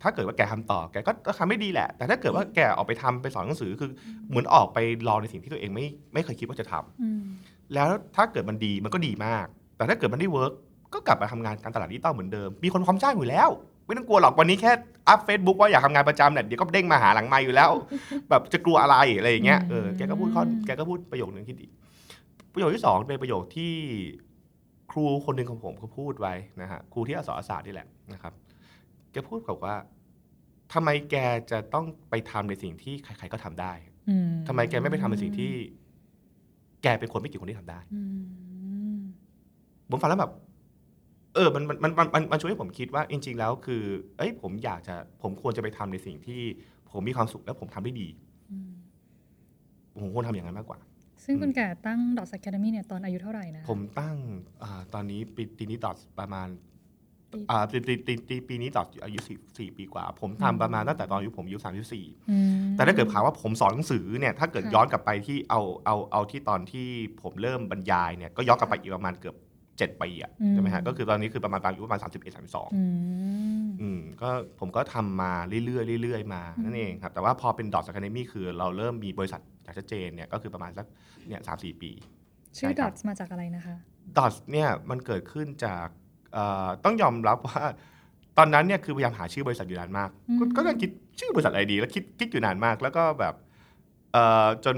[0.01, 3.89] ถ้าเกิดว่าแกทำต่อแกก็ก็ทำไม่ดีแหละ แต่ถ้าเกิดว่าแกออกไปทำไปสอนหนังสือคือ
[4.29, 4.77] เหมือนออกไป
[5.07, 7.21] ลองในสิ่งที่ตัวเองไม่ไม่เคยคิดว่าจะทำอืม
[7.73, 9.45] แล้วถ้าเกิดมันดีมันก็ดีมาก
[9.77, 10.53] แต่ถ้าเกิดมันไม่ work
[10.93, 13.49] ก็กลับมาทำงานการตลาดดิจิตอลเหมือนเดิม มีคนพร้อมจ้างอยู่แล้ว
[13.85, 14.71] ไม่ต้องกลัวหรอกวันนี้แค่
[15.07, 17.71] อัพเฟซบุ๊กว่าอยากทำงานประจำเนี่ยเดี๋ยวก็เด้งมาหาหลังไมค์อยู่แล้ว
[18.29, 21.67] แบบจะกลัวอะไรอะไรอย่างเงี้ยเออแกก็พูดข้อแกก็พูดประโยคนึงที่ดี
[22.53, 23.73] ประโยคที่สองเป็นประโยคที่
[24.91, 28.33] ครูคนหนึ่งของผมเขาพูดไว้นะฮะครูที่อักษรศาสตร์นี่แหละนะครับ
[29.11, 29.75] แกพูดบอกว่า
[30.73, 31.15] ทำไมแก
[31.51, 33.73] จะต้องไปทำในสิ่งที่ใครๆก็ทำได้
[34.09, 35.51] อืมทำไมแกไม่ไปทำในสิ่งที่
[36.83, 38.01] แกเป็นคนไม่กี่คนที่ทำได้อื
[38.97, 38.99] ม
[39.89, 40.31] ผมฟังแล้วแบบ
[41.35, 43.83] เออมันมันมันมันมันมันช่วยให้ผมคิดว่าจริงๆแล้วคือ
[44.17, 46.41] เอ้ยผมอยากจะผมควรจะไปทำในสิ่งที่
[46.91, 48.07] ผมมีความสุขและผมทำได้ดี
[48.51, 48.69] อืม
[50.01, 50.79] ผมควรทำอย่างนั้นมากกว่า
[51.25, 54.15] ซึ่งคุณแก่ตั้ง Dots Academy เนี่ยตอนอายุเท่าไหร่นะ ผมตั้ง
[54.63, 56.47] อาตอนนี้ปีปีนี้ต่อประมาณ
[57.31, 66.87] ปีอ่าปีปีปีปีปีนี้ต่ออายุสี่สี่ปีกว่า ผมทำประมาณตั้งแต่ตอนอายุผมอายุสามสิบสี่อืมแต่ถ้าเกิดถามว่าผมสอนหนังสือเนี่ยถ้าเกิดค่ะย้อนกลับไปที่เอาเอาเอาที่ตอนที่
[67.21, 69.35] ผมเริ่มบรรยายเนี่ยก็ย้อนกลับไปอีกประมาณเกือบ
[69.81, 72.83] เจ็ดปีอะใช่ไหมฮะก็คือตอนนี้คือประมาณอายุประมาณสามสิบเอ็ดสามสิบสองอื
[73.63, 75.31] มอืมก็ผมก็ทำมา
[75.65, 80.85] เรื่อยๆเรื่อยๆมาอืมนั่นเองครับแต่ว่าพอเป็น dots academy คือเราเริ่มมีบริษัทอย่างชัดเจนเนี่ยก็คือประมาณสัก
[81.27, 81.91] เนี่ยสามสี่ปี
[82.57, 83.75] ชื่อใช่ครับ Dots มาจากอะไรนะคะ
[84.17, 85.87] ดอทเนี่ยมันเกิดขึ้นจาก
[86.33, 87.63] เอ่อต้องยอมรับว่า
[88.37, 93.35] ตอนนั้นเนี่ยคือพยายามหาชื่อบริษัทอยู่นานมากอืมก็ก็นั่งคิดชื่อบริษัทอะไรดี แล้วคิดคิดอยู่นานมาก แล้วก็แบบ
[94.13, 94.77] เอ่อจน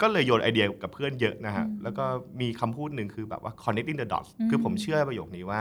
[0.00, 2.04] ก็เลยโยนไอเดียกับเพื่อนเยอะนะฮะ แล้วก็
[2.40, 5.60] มีคำพูดหนึ่งคือแบบว่า connecting the dots คือผมเชื่อประโยคนี้ว่า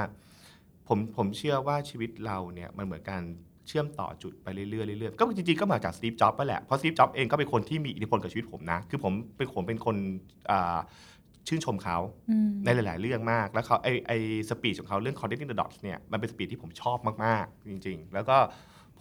[0.87, 3.23] ผมผมเชื่อว่าชีวิตเราเนี่ยมันเหมือนการ
[3.67, 9.95] เชื่อมต่อจุดไปเรื่อยๆเรื่อยๆก็จริงๆก็มาจากสตีฟจ็อบส์ไปแหละ เพราะสตีฟจ็อบส์เองก็เป็นคนที่มีอิทธิพลกับชีวิตผมนะ คือผมเป็นผมเป็นคน
[10.51, 10.77] อ่า
[11.47, 11.97] ชื่นชมเขา
[12.29, 14.11] อืมในหลาย ๆ เรื่องมาก แล้วเขาไอ้ไอ้
[14.49, 18.37] สปีชของเขาเรื่อง connecting the dots เนี่ยมันเป็น speech ที่ผมชอบมากๆ จริง ๆ แล้วก็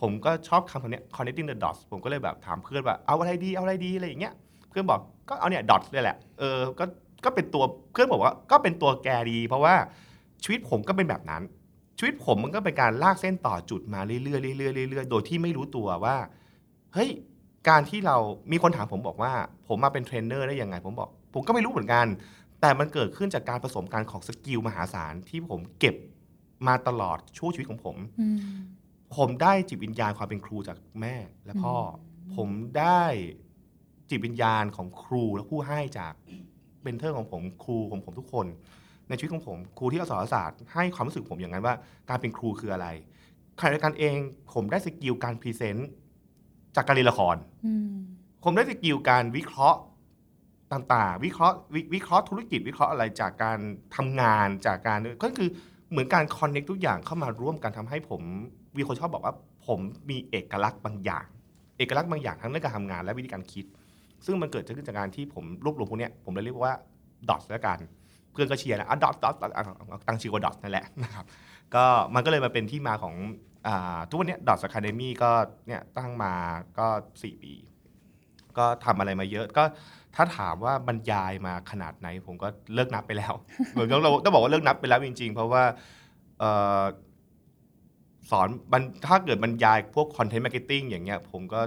[0.01, 4.35] ผมก็ชอบคำคำเนี้ย connecting the dots ผมก็เลยแบบถามเพื่อนว่าเอาอะไรดีเอาอะไรดีอะไรอย่างเงี้ย
[4.73, 6.85] เพื่อนบอกก็เอาเนี่ย dots เลยแหละเออก็
[7.25, 9.75] ก็เป็นตัวเพื่อนบอกว่าก็เป็นตัวแกดี เพราะว่า
[10.43, 11.43] ชีวิตผมก็เป็นแบบนั้น
[11.99, 16.17] ชีวิตผมมันก็เป็นการลากเส้นต่อจุดมาเรื่อยๆเรื่อยๆเรื่อยๆโดยที่ไม่รู้ตัวว่า
[16.95, 17.11] เฮ้ย
[17.69, 18.17] การที่เรา
[18.53, 19.33] มีคนถามผมบอกว่า
[19.69, 22.07] ผมมาเป็นเทรนเนอร์ได้ยังไง ผมบอก ผมก็ไม่รู้เหมือนกัน
[22.61, 25.95] แต่มันเกิดขึ้นจากการผสมกันของ skill มหาศาลที่ผมเก็บ
[26.67, 28.39] มาตลอดช่วงชีวิตของผมอืม
[29.17, 31.15] ผมได้จิตวิญญาณความเป็นครูจากแม่
[31.45, 31.89] และพ่ออม
[32.37, 32.49] ผม
[32.79, 33.05] ได้
[34.13, 36.13] จิตวิญญาณของครูและผู้ให้จาก
[36.83, 38.47] mentor ของผมครูของผมทุกคน
[39.09, 41.75] ในชีวิตของผมครูที่สอนศาสตร์ให้ความรู้สึกผมอย่างนั้นว่า
[42.09, 42.89] การเป็นครูคืออะไร
[43.59, 44.17] ขณะเดียวกันเอง
[44.55, 45.89] ผมได้ skill การ present
[46.77, 47.95] จากการเรียนละครอืม
[48.45, 49.79] ผมได้ skill การวิเคราะห์
[50.73, 53.59] ต่างๆ วิเคราะห์วิวิเคราะห์ธุรกิจวิเคราะห์อะไรจากการ
[53.97, 55.49] ทำงานจากการก็คือ
[55.91, 58.23] เหมือนการ connect ทุกอย่างเข้ามาร่วมกันทำให้ผม
[58.77, 59.35] มีคนชอบบอกว่า
[59.67, 59.79] ผม
[60.11, 61.27] มีเอกลักษณ์บางอย่าง
[61.79, 63.65] เอกลักษณ์บางอย่างทั้งเรื่องการทำงานและวิธีการคิด
[64.27, 66.73] ซึ่งมันเกิดขึ้นจากการที่ผมรวบรวมพวกนี้ผมเลยเรียกว่า
[67.29, 67.79] dots แล้วกัน
[68.33, 69.35] เพื่อนก็เชียร์นะอะดอทดอท
[70.07, 71.25] ตั้งชื่อว่าดอทนั่นแหละนะครับ
[71.75, 73.15] ก็มันก็เลยมาเป็นที่มาของ
[73.67, 73.69] อ
[74.09, 75.31] ทุกวันนี้ dots academy ก็
[75.67, 76.33] เนี่ยตั้งมา
[76.79, 76.87] ก็
[77.17, 77.55] 4ปี
[78.59, 79.65] ก็ทำอะไรมาเยอะก็
[80.15, 83.35] ถ้าถามว่าบรรยายมาขนาดไหน ผมก็เลิกนับไปแล้ว
[83.71, 85.63] เหมือนเราต้องบอกว่าเลิกนับไปแล้วจริง ๆ เพราะว่า
[88.31, 91.61] สอนบรรถ้าเกิดบรรยายพวก content marketing อย่างเงี้ยผมก็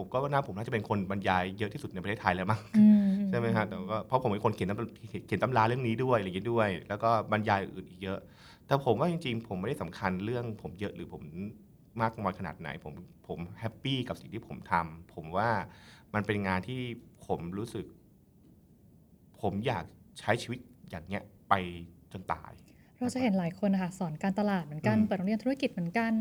[0.00, 2.84] ผมก็ว่าน่าผมน่าจะเป็นคนบรรยายเยอะที่สุดในประเทศไทยแล้วมั้งอื
[3.28, 8.18] ใช่ไหมฮะแต่ก็เพราะผมเป็นคนเขียนตำเขียนตำราเรื่องนี้ด้วยอะไรอย่างนี้ด้วย แล้วก็บรรยายอื่นอีกเยอะ
[8.66, 11.22] แต่ผมว่าจริงๆ ผมไม่ได้สำคัญเรื่องผมเยอะหรือผม
[12.00, 12.94] มากน้อยขนาดไหน ผม
[13.26, 15.50] ผม happy กับสิ่งที่ผมทำผมว่า
[16.14, 16.80] มันเป็นงานที่
[17.26, 17.86] ผมรู้สึก
[19.42, 19.84] ผมอยาก
[20.18, 20.58] ใช้ชีวิต
[20.90, 21.54] อย่างเงี้ยไป
[22.12, 22.52] จนตาย
[23.00, 26.12] เราจะเห็นหลายคนนะคะสอนการตลาดเหมือนกันอืมเปิดโรงเรียนธุรกิจเหมือนกัน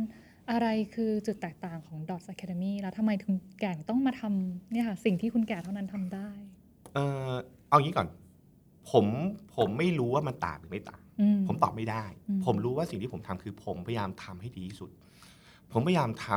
[0.52, 6.30] อะไรคือจุดแตกต่างของ Dots Academy แล้วทำไมคุณแก่ต้องมาทำเนี่ยค่ะสิ่งที่คุณแก่เท่านั้นทำได้
[6.94, 7.32] เออ
[7.70, 8.08] เอางี้ก่อน
[8.92, 9.06] ผม
[9.56, 14.90] ผมไม่รู้ว่ามันต่างหรือไม่ต่าง อืผมตอบไม่ได้ อืม ผมรู้ว่าสิ่งที่ผมทำคือผมพยายามทำให้ดีที่สุด
[15.72, 16.30] ผมพยายามท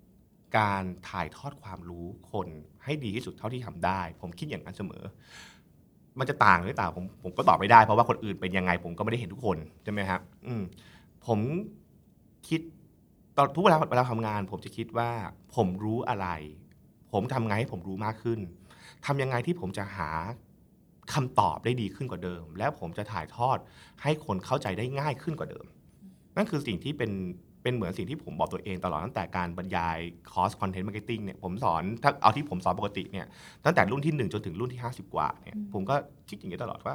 [0.00, 2.48] ำการถ่ายทอดความรู้คน
[2.84, 5.02] ให้ดีที่สุดเท่าที่ทำได้ ผมคิดอย่างนั้นเสมอ
[6.18, 10.62] มันจะต่างหรือไม่ต่างผมผมก็ตอบไม่ได้เพราะว่าคนอื่นเป็นยังไง ผมก็ไม่ได้เห็นทุกคนใช่ไหมครับอืม
[11.26, 11.38] ผม
[12.48, 12.60] คิด
[13.36, 15.10] ตอนทุกเวลาเวลาทำงาน ผมจะคิดว่า
[15.54, 16.28] ผมรู้อะไร
[17.12, 18.40] ผมทำไงให้ผมรู้มากขึ้น
[19.06, 20.10] ทำยังไงที่ผมจะหา
[21.14, 23.58] คำตอบได้ดีขึ้นกว่าเดิม แล้วผมจะถ่ายทอด
[24.02, 25.64] ให้คนเข้าใจได้ง่ายขึ้นกว่าเดิม
[26.36, 27.10] นั่นคือสิ่งที่เป็น
[27.62, 29.98] เป็นเหมือนสิ่งที่ผมบอกตัวเองตลอดตั้งแต่การบรรยาย
[30.32, 33.26] คอร์ส content marketing เนี่ยผมสอนถ้าเอาที่ผมสอนปกติเนี่ย
[33.64, 35.94] ตั้งแต่รุ่นที่ 1 จนถึงรุ่นที่ 50 กว่าเนี่ยอืมผมก็
[36.28, 36.94] คิดอย่างนี้ตลอดว่า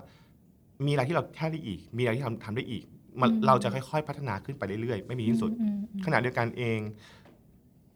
[0.85, 2.85] มีอะไรที่เราแก้ได้อีก มีอะไรที่ทำทำได้อีก
[3.21, 6.79] มันอืมเราจะค่อยๆ พัฒนาขึ้นไปเรื่อยๆ ไม่มีที่สุดอืมอืมขณะเดียวกันเอง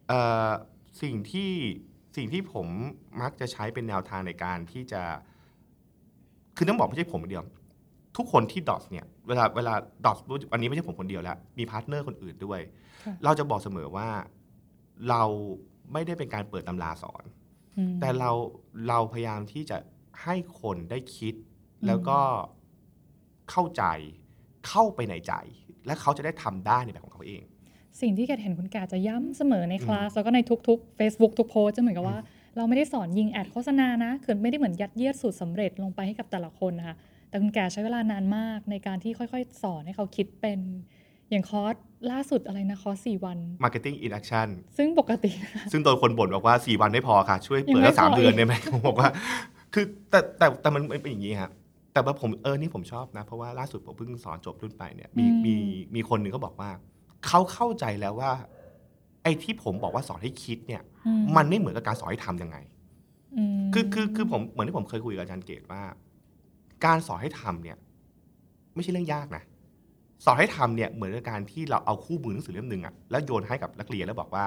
[0.08, 0.50] เอ่อ
[1.02, 1.52] สิ่งที่
[2.16, 2.66] สิ่งที่ผม
[3.22, 5.02] มักจะใช้เป็นแนวทางในการที่จะ
[6.56, 7.44] คือต้องบอกไม่ใช่ผมคนเดียว
[8.16, 9.74] ทุกคนที่ Dots เนี่ยเวลาเวลา
[10.04, 10.18] Dots
[10.52, 12.60] วันนี้ไม่ใช่ผมคนเดียวแล้ว มี partner คนอื่นด้วย
[13.02, 14.08] ค่ะเราจะบอกเสมอว่า
[15.08, 15.22] เรา
[15.92, 17.24] ไม่ได้เป็นการเปิดตำราสอน
[17.78, 18.30] อืมแต่เรา
[18.88, 19.76] เราพยายามที่จะ
[20.22, 21.34] ให้คนได้คิด
[21.86, 22.18] แล้วก็
[23.50, 23.84] เข้าใจ
[24.68, 25.32] เข้าไปในใจ
[25.86, 27.42] และเขาจะได้ทำได้ในแบบของเขาเอง
[28.00, 32.18] สิ่งที่แกเห็นคุณแก่จะย้ำเสมอในคลาสแล้วก็ในทุกๆ Facebook ทุกโพสต์จะเหมือนกับว่า
[32.56, 36.96] เราไม่ได้สอนยิงแอดโฆษณานะคือไม่ได้เหมือนยัดเยียดสูตรสำเร็จลงไปให้กับแต่ละคนนะคะ
[37.28, 40.60] แต่คุณแก่ใช้เวลานานมากในการที่ค่อยๆ สอนให้เขาคิดเป็น
[41.30, 41.74] อย่างคอร์ส
[42.10, 49.08] ล่าสุดอะไรนะคอร์สสี่วัน Marketing in Action ซึ่งปกตินะคะซึ่งโดนคนบ่นบอกว่า 4 วันไม่พอค่ะ ช่วยยังเปิดไม่สักสามพอเดือนอีกได้ไหมผมบอกว่า
[49.74, 51.50] คือแต่แต่แต่มันเป็นอย่างนี้ครับ
[51.94, 55.54] แต่ว่าผมเออนี่ผมชอบนะ เพราะว่าล่าสุดผมเพิ่งสอนจบรุ่นไปเนี่ยมีมี
[55.94, 56.70] มีคนหนึ่งเขาบอกว่า
[57.26, 58.30] เขาเข้าใจแล้วว่า
[59.22, 62.56] ไอ้ที่ผมบอกว่าสอนให้คิดเนี่ยอืมันไม่เหมือนกับการสอนให้ทำยังไง
[63.64, 65.82] มคือคือคือผมเหมือนที่ผมเคยคุยกับอาจารย์เกตว่า
[66.84, 67.76] การสอนให้ทำเนี่ย
[68.74, 69.42] ไม่ใช่เรื่องยากนะ
[70.24, 74.44] สอนให้ทำเนี่ยเหมือนกับการที่เราเอาคู่มือหนังสือเล่มหนึ่งอะแล้วโยนให้กับนักเรียนแล้วบอกว่า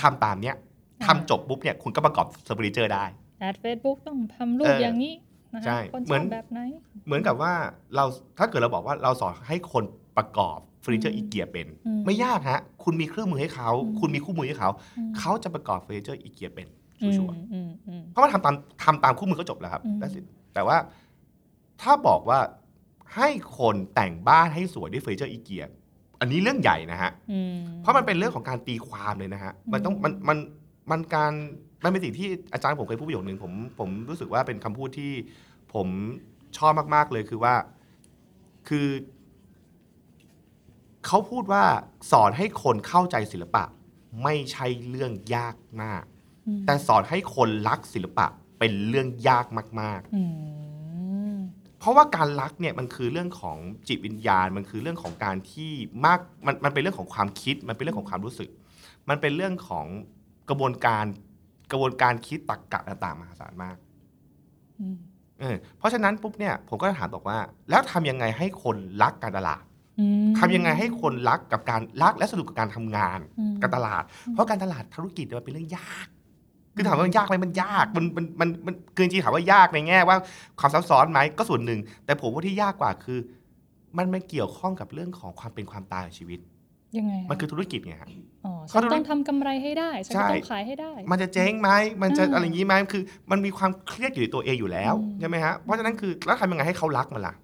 [0.00, 0.56] ทำตามเนี้ย
[1.04, 3.04] ทำจบปุ๊บเนี่ยคุณก็ประกอบเฟอร์นิเจอร์ได้
[3.40, 5.12] แอดเฟซบุ๊กต้องทำรูปเออออย่างนี้
[5.54, 6.60] นะคะใช่คนเหมืชออนบแบบไหน
[7.06, 7.52] เหมือนกับว่า
[7.94, 8.04] เรา
[8.38, 9.84] ถ้าเกิดเราบอกว่าเราสอนให้คน
[10.16, 16.68] ประกอบเฟอร์นิเจอร์อืมอีเกียเป็นอืมไม่ยากฮะ คุณมีเครื่องมือให้เขาอืมคุณมีคู่มือให้เขาอืมเขาจะประกอบเฟอร์นิเจอร์อีเกียเป็น
[17.00, 20.76] อืมชัวร์อืมอืมๆเพราะว่าทำตามทำตามคู่มือก็จบแล้วครับอืม That's it แต่ว่า
[21.82, 22.40] ถ้าบอกว่า
[23.16, 25.64] ให้คนแต่งบ้านให้สวยด้วยเฟอร์นิเจอร์อีเกีย
[26.20, 30.38] อันนี้เรื่องใหญ่นะฮะอืมเพราะมันเป็นเรื่องของการตีความเลยนะฮะ มันต้องอืมมันมัน
[30.90, 31.32] มันการ
[31.84, 35.12] มันเป็นสิ่งที่อาจารย์ผมเคยพูดประโยคนึงผมผมรู้สึกว่าเป็นคำพูดที่
[35.74, 35.88] ผม
[36.56, 37.54] ชอบมาก ๆ เลยคือว่า
[38.68, 38.88] คือ
[41.06, 41.64] เขาพูดว่า
[42.12, 43.64] สอนให้คนเข้าใจศิลปะ
[44.22, 46.04] ไม่ใช่เรื่องยากมาก
[46.46, 48.26] อืมแต่สอนให้คนรักศิลปะ
[48.58, 49.46] เป็นเรื่องยาก
[49.80, 50.22] มากๆอื
[51.32, 51.36] ม
[51.78, 53.56] เพราะว่าการรักเนี่ยมันคือเรื่องของ
[53.88, 55.72] จิตวิญญาณ มันคือเรื่องของการที่
[56.04, 58.50] มากมันมันเป็นเรื่องของความคิด มันเป็นเรื่องของความรู้สึก
[59.08, 59.86] มันเป็นเรื่องของ
[60.48, 61.04] กระบวนการ
[61.70, 63.76] กระบวนการคิดตรรกะต่างๆมหาศาลมาก
[64.80, 64.96] อืม
[65.40, 67.38] เออเพราะฉะนั้นปุ๊บเนี่ยผมก็ถามบอกว่า
[67.70, 69.62] แล้วทำยังไงให้คนรักการตลาด
[70.00, 74.02] อืมทำยังไงให้คนรักกับการรักและสนุกกับการทำงานอืมการตลาด
[74.32, 76.06] เพราะการตลาดธุรกิจเนี่ยมันเป็นเรื่องยาก
[76.74, 80.16] คือถามว่ามันยากไหมมันยากมันมันมันมันคือจริงๆถามว่ายากในแง่ว่า
[80.60, 83.18] ความซับซ้อนไหมก็ส่วนหนึ่ง แต่ผมว่าที่ยากกว่าคือ
[83.98, 86.40] มันไม่เกี่ยวข้องกับเรื่องของความเป็นความตายของชีวิต
[86.98, 88.08] ยังไงมันคือธุรกิจไงฮะ
[88.44, 91.70] อ๋อเขาฉันธุรต้องทำกำไรให้ได้ฉันก็ใช่ต้องขายให้ได้ มันจะเจ๊งไหม
[92.02, 97.34] มันจะอืมอะไรอย่างนี้ไหมคือ มันมีความเครียดอยู่ในตัวเองอยู่แล้วอืมใช่ไหมฮะเพราะฉะนั้นคือแล้วทำยังไงให้เขารักมันล่ะ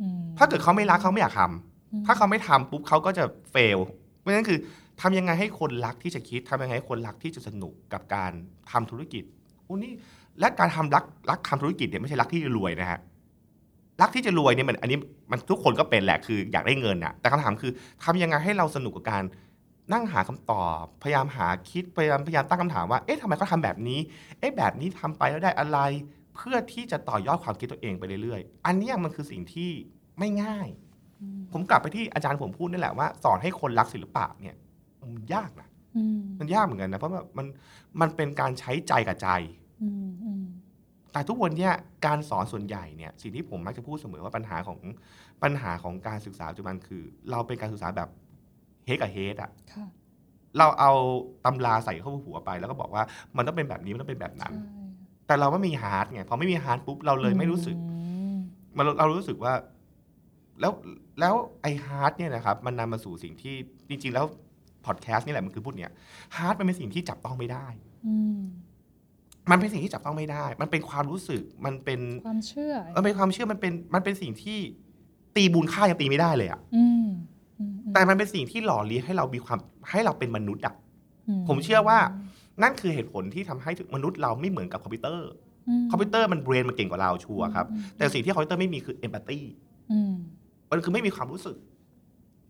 [0.00, 3.78] อืมถ้าเกิดเขาไม่รักเขาไม่อยากทำอืมถ้าเขาไม่ทำปุ๊บเขาก็จะเฟล
[4.18, 4.58] เพราะฉะนั้นคือ
[5.00, 8.32] ทำยังไงให้คนรักที่จะคิดทำยังไงให้คนรักที่จะสนุกกับการ
[8.70, 9.24] ทำธุรกิจ
[9.68, 9.92] อุ้นี่
[10.40, 13.00] และการทำรักรักทำธุรกิจเนี่ยไม่ใช่รักที่จะรวยนะฮะ
[14.00, 14.98] รักที่จะรวยเนี่ยมันอันนี้
[15.30, 17.72] มันทุกคนก็เป็นแหละคืออยากได้เงินอะแต่คำถามคือ
[18.04, 19.24] ทำยังไงให้เราสนุกกับการ
[19.92, 24.00] นั่งหาคำตอบ พยายามหาคิดพยายามพยายามตั้งคำถามว่าเอ๊ะทำไมเขาทำแบบนี้
[24.38, 25.78] เอ๊ะแบบนี้ทำไปแล้วได้อะไร
[26.34, 29.70] เพื่อที่จะต่อยอดความคิดตัวเองไปเรื่อยๆ อันเนี้ยมันคือสิ่งที่
[30.18, 30.68] ไม่ง่าย
[31.20, 34.56] อืมผมกลับไปที่อาจารย์ผมพูดนี่แหละว่าสอนให้คนรักศิลปะเนี่ย
[35.02, 37.46] มันยากนะอืมมันยากเหมือนกันนะเพราะว่ามัน
[38.00, 39.28] มันเป็นการใช้ใจกับใจ
[39.82, 40.27] อืมอืมแต่
[41.28, 41.72] ทุกวันเนี้ย
[42.06, 44.78] การสอนส่วนใหญ่เนี่ยสิ่งที่ผมมักจะพูดเสมอว่าปัญหาของ
[45.42, 48.08] ปัญหาของการศึกษาปัจจุบันคือ เราเป็นการศึกษาแบบ
[48.86, 49.86] head กับ head อะค่ะ
[50.58, 50.92] เราเอา
[51.44, 53.02] ตำราใส่เข้าหัวไป แล้วก็บอกว่า
[53.36, 54.78] มันต้องเป็นแบบนี้มันต้องเป็นแบบนั้นใช่
[55.26, 57.98] แต่เราไม่มี heart ไงพอไม่มี heart ปุ๊บเราเลยไม่รู้สึกอื
[58.34, 58.36] ม
[58.76, 59.52] มันเราเรารู้สึกว่า
[60.60, 60.72] แล้ว
[61.20, 63.54] แล้วไอ้ heart เนี่ยนะครับ มันนำมาสู่สิ่งที่
[63.88, 64.24] จริงๆแล้ว
[64.86, 65.92] พอดแคสต์นี่แหละมันคือพูดเนี่ย
[66.36, 67.66] heart มันเป็นสิ่งที่จับต้องไม่ได้
[68.06, 68.14] อื
[69.48, 74.58] มมันเป็นสิ่งที่จับต้องไม่ได้ มันเป็นความรู้สึก มันเป็นความเชื่อ มันเป็นความเชื่อ มันเป็น มันเป็นสิ่งที่
[75.36, 77.06] ตีมูลค่ายังตีไม่ได้เลยอะอืม
[77.58, 79.58] อืมแต่มันเป็นสิ่งที่หล่อเลี้ยงให้เรามีความ
[79.90, 80.74] ให้เราเป็นมนุษย์อะ
[81.28, 81.98] อืผมเชื่อว่า
[82.62, 85.28] นั่นคือเหตุผลที่ทำให้มนุษย์เราไม่เหมือนกับคอมพิวเตอร์
[85.82, 89.40] มคอมพิวเตอร์มัน brain มันเก่งกว่าเรา sure ครับอืมแต่สิ่งที่คอมพิวเตอร์ไม่มีคือ empathy
[89.92, 90.12] อืม
[90.70, 91.56] มันคือไม่มีความรู้สึก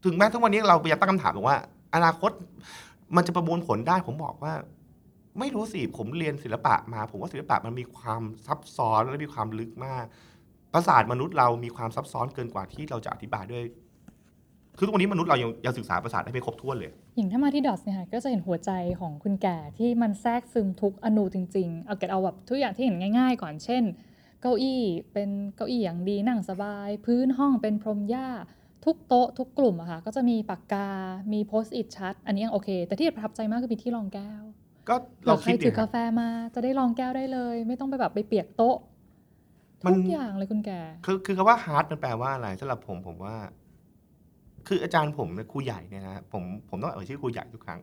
[0.04, 1.58] ถึงแม้ทุกวันนี้เราพยายามตั้งคำถามบอกว่า
[1.94, 2.30] อนาคต
[3.16, 4.52] มันจะประมวลผลได้ ผมบอกว่า
[5.38, 10.04] ไม่รู้สิผมเรียนศิลปะมา ผมว่าศิลปะมันมีความซับซ้อนและมีความลึกมาก
[10.74, 13.64] ประสาทมนุษย์เรามีความซับซ้อนเกินกว่าที่เราจะอธิบายด้วย
[14.76, 18.70] คือทุกวันนี้มนุษย์เรายังยังศึกษาประสาทได้ไม่ครบถ้วนเลย อย่างถ้ามาที่ดอทเนี่ยค่ะก็จะเห็นหัวใจ
[19.00, 23.82] ของคุณแก่ที่มันแทรกซึมทุกอนูจริง ๆ เอาเกิดเอาแบบทุกอย่างที่เห็นง่าย ๆ ก่อน เช่น
[24.40, 28.28] เก้าอี้เป็นเก้าอี้อย่างดีนั่งสบาย พื้นห้องเป็นพรมหญ้า
[28.84, 30.88] ทุกโต๊ะทุกกลุ่มอะค่ะก็จะมีปากกา
[31.32, 34.42] มี Post-it ชัด อันนี้ยังโอเค แต่ที่ประทับใจมากคือมีที่รองแก้ว
[34.88, 38.76] ก็เผื่เราอใครคิดถืเนี่อยกาแฟมา จะได้รองแก้วได้เลย ไม่ต้องไปแบบไปเปียกโต๊ะ
[39.84, 43.36] มันทุกอย่างเลยคุณแก่คือคือคำว่า heart มันแปลว่าอะไรสำหรับผมผมว่า
[44.66, 47.80] คืออาจารย์ผมเนี่ยครูใหญ่เนี่ยนะผมผมต้องเอ่ยชื่อครูใหญ่ทุกครั้ง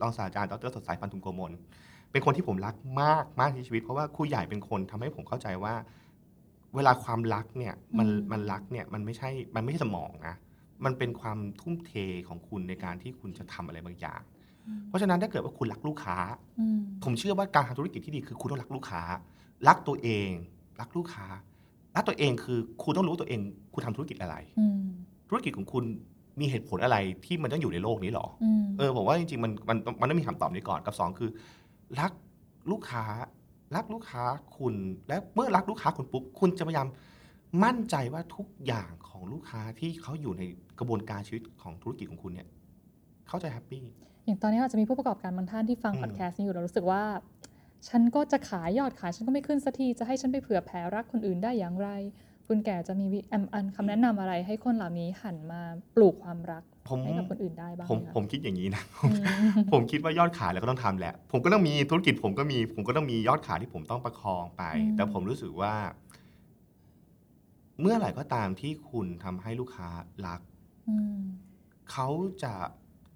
[0.00, 1.52] รองศาสตราจารย์ดรสดใสพันธุมโกมล
[2.10, 5.74] เป็นคนที่ผมรักมากมากในชีวิต เพราะว่าครูใหญ่เป็นคนทำให้ผมเข้าใจว่า
[6.74, 10.34] เวลาความรักเนี่ยมันอืมมันรักเนี่ยมันไม่ใช่มันไม่ใช่สมองนะ
[10.84, 11.92] มันเป็นความทุ่มเท
[12.28, 14.20] ของคุณในการที่คุณจะทำอะไรบางอย่าง
[14.88, 16.16] เพราะฉะนั้นถ้าเกิดว่าคุณรักลูกค้า
[16.60, 19.02] อืมผมเชื่อว่าการทำธุรกิจที่ดีคือคุณต้องรักลูกค้า
[19.68, 20.30] รักตัวเอง
[20.80, 21.26] รักลูกค้า
[21.96, 23.40] รักตัวเองคือคุณต้องรู้ว่าตัวเอง
[23.74, 24.80] คุณทำธุรกิจอะไรอืม
[25.28, 25.84] ธุรกิจของคุณ
[26.40, 31.30] มีเหตุผลอะไรที่มันต้องอยู่ในโลกนี้หรออืมเออผมว่าจริงๆมันมันมันต้องมีคำตอบนี้ก่อนกับสองคือ
[32.00, 32.12] รัก
[32.70, 33.04] ลูกค้า
[33.76, 34.22] รักลูกค้า
[34.56, 34.74] คุณ
[35.08, 36.88] และเมื่อรักลูกค้าคุณปุ๊บคุณจะพยายาม
[37.64, 40.42] มั่นใจว่าทุกอย่างของลูกค้าที่เขาอยู่ใน
[40.78, 42.48] กระบวนการชีวิตของธุรกิจของคุณเนี่ย
[43.28, 43.84] เขาจะ happy
[44.24, 47.02] อย่างตอนนี้อาจจะมีผู้ประกอบการบางท่านที่ฟังอืมพอดแคสต์นี้อยู่แล้วรู้สึกว่า
[47.88, 51.88] ฉันก็จะขายยอดขายฉันก็ไม่ขึ้นสักทีจะให้ฉันไปเผื่อแผ่รักคนอื่นได้อย่างไร
[52.46, 55.60] คุณแก่จะมีวิอันอันคำแนะนำอะไรให้คนเหล่านี้หันมา
[55.96, 59.22] ปลูกความรักผมให้กับคนอื่นได้บ้างผมไหคะผมคิดอย่างนี้นะอืม
[59.72, 65.74] ผมคิดว่ายอดขายแล้วก็ต้องทำแหละ ผมก็ต้องมีธุรกิจผมก็มี ผมก็ต้องมียอดขายที่ผมต้องประคองไปอืมแต่ผมรู้สึกว่า
[67.80, 69.88] เมื่อไหร่ก็ตามที่คุณทำให้ลูกค้า
[70.26, 70.40] รัก
[70.88, 71.20] อืม
[71.90, 72.08] เขา
[72.42, 72.52] จะ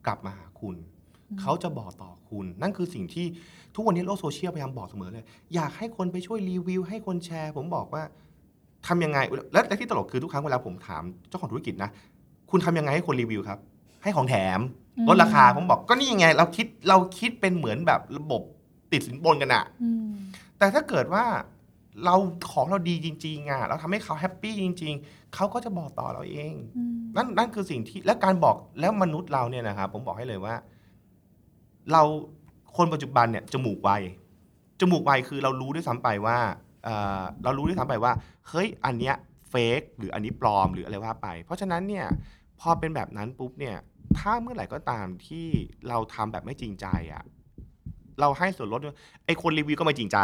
[0.07, 0.94] กลับมาหาคุณอืม
[1.41, 3.27] เขาจะบอกต่อคุณ นั่นคือสิ่งที่
[3.75, 8.03] ทุกวันนี้โลกโซเชียลพยายามบอกเสมอเลย อยากให้คนไปช่วยรีวิว ให้คนแชร์ ผมบอกว่า
[8.87, 9.19] ทำยังไง
[9.53, 11.91] และและที่ตลกคือทุกครั้งเวลาผมถามเจ้าของธุรกิจนะ
[12.51, 13.59] คุณทำยังไงให้คนรีวิวครับ
[14.03, 14.61] ให้ของแถม
[15.09, 18.43] ลดราคาผมบอกก็นี่ไง เราคิดเราคิดเป็นเหมือนแบบระบบ
[18.93, 20.11] ติดสินบนกันอะอืม
[20.59, 21.25] แต่ถ้าเกิดว่า
[22.05, 22.15] เรา
[22.53, 30.55] ของเราดีจริงๆอะเราทำให้เขาแฮปปี้จริง ๆ เขาก็จะบอกต่อเราเองอืมนั่นนั่นคือสิ่งที่และการบอกแล้วมนุษย์เราเนี่ยนะครับผมบอกให้เลยว่า
[31.93, 32.03] เรา
[32.77, 33.91] คนปัจจุบันเนี่ยจมูกไว
[34.81, 36.39] จมูกไวคือเรารู้ด้วยซ้ำไปว่า
[36.85, 38.13] เอ่อเรารู้ด้วยซ้ำไปว่า
[38.49, 39.15] เฮ้ยอันเนี้ย
[39.51, 42.07] เฟกหรืออันนี้ปลอมหรืออะไรว่าไป เพราะฉะนั้นเนี่ย
[42.61, 43.77] พอเป็นแบบนั้นปุ๊บเนี่ย
[44.19, 45.47] ถ้าเมื่อไหร่ก็ตามที่
[45.89, 47.23] เราทำแบบไม่จริงใจอะ่ะ
[48.21, 50.19] เราให้ส่วนลดด้วยไอ้คนรีวิวก็ไม่จริงใจ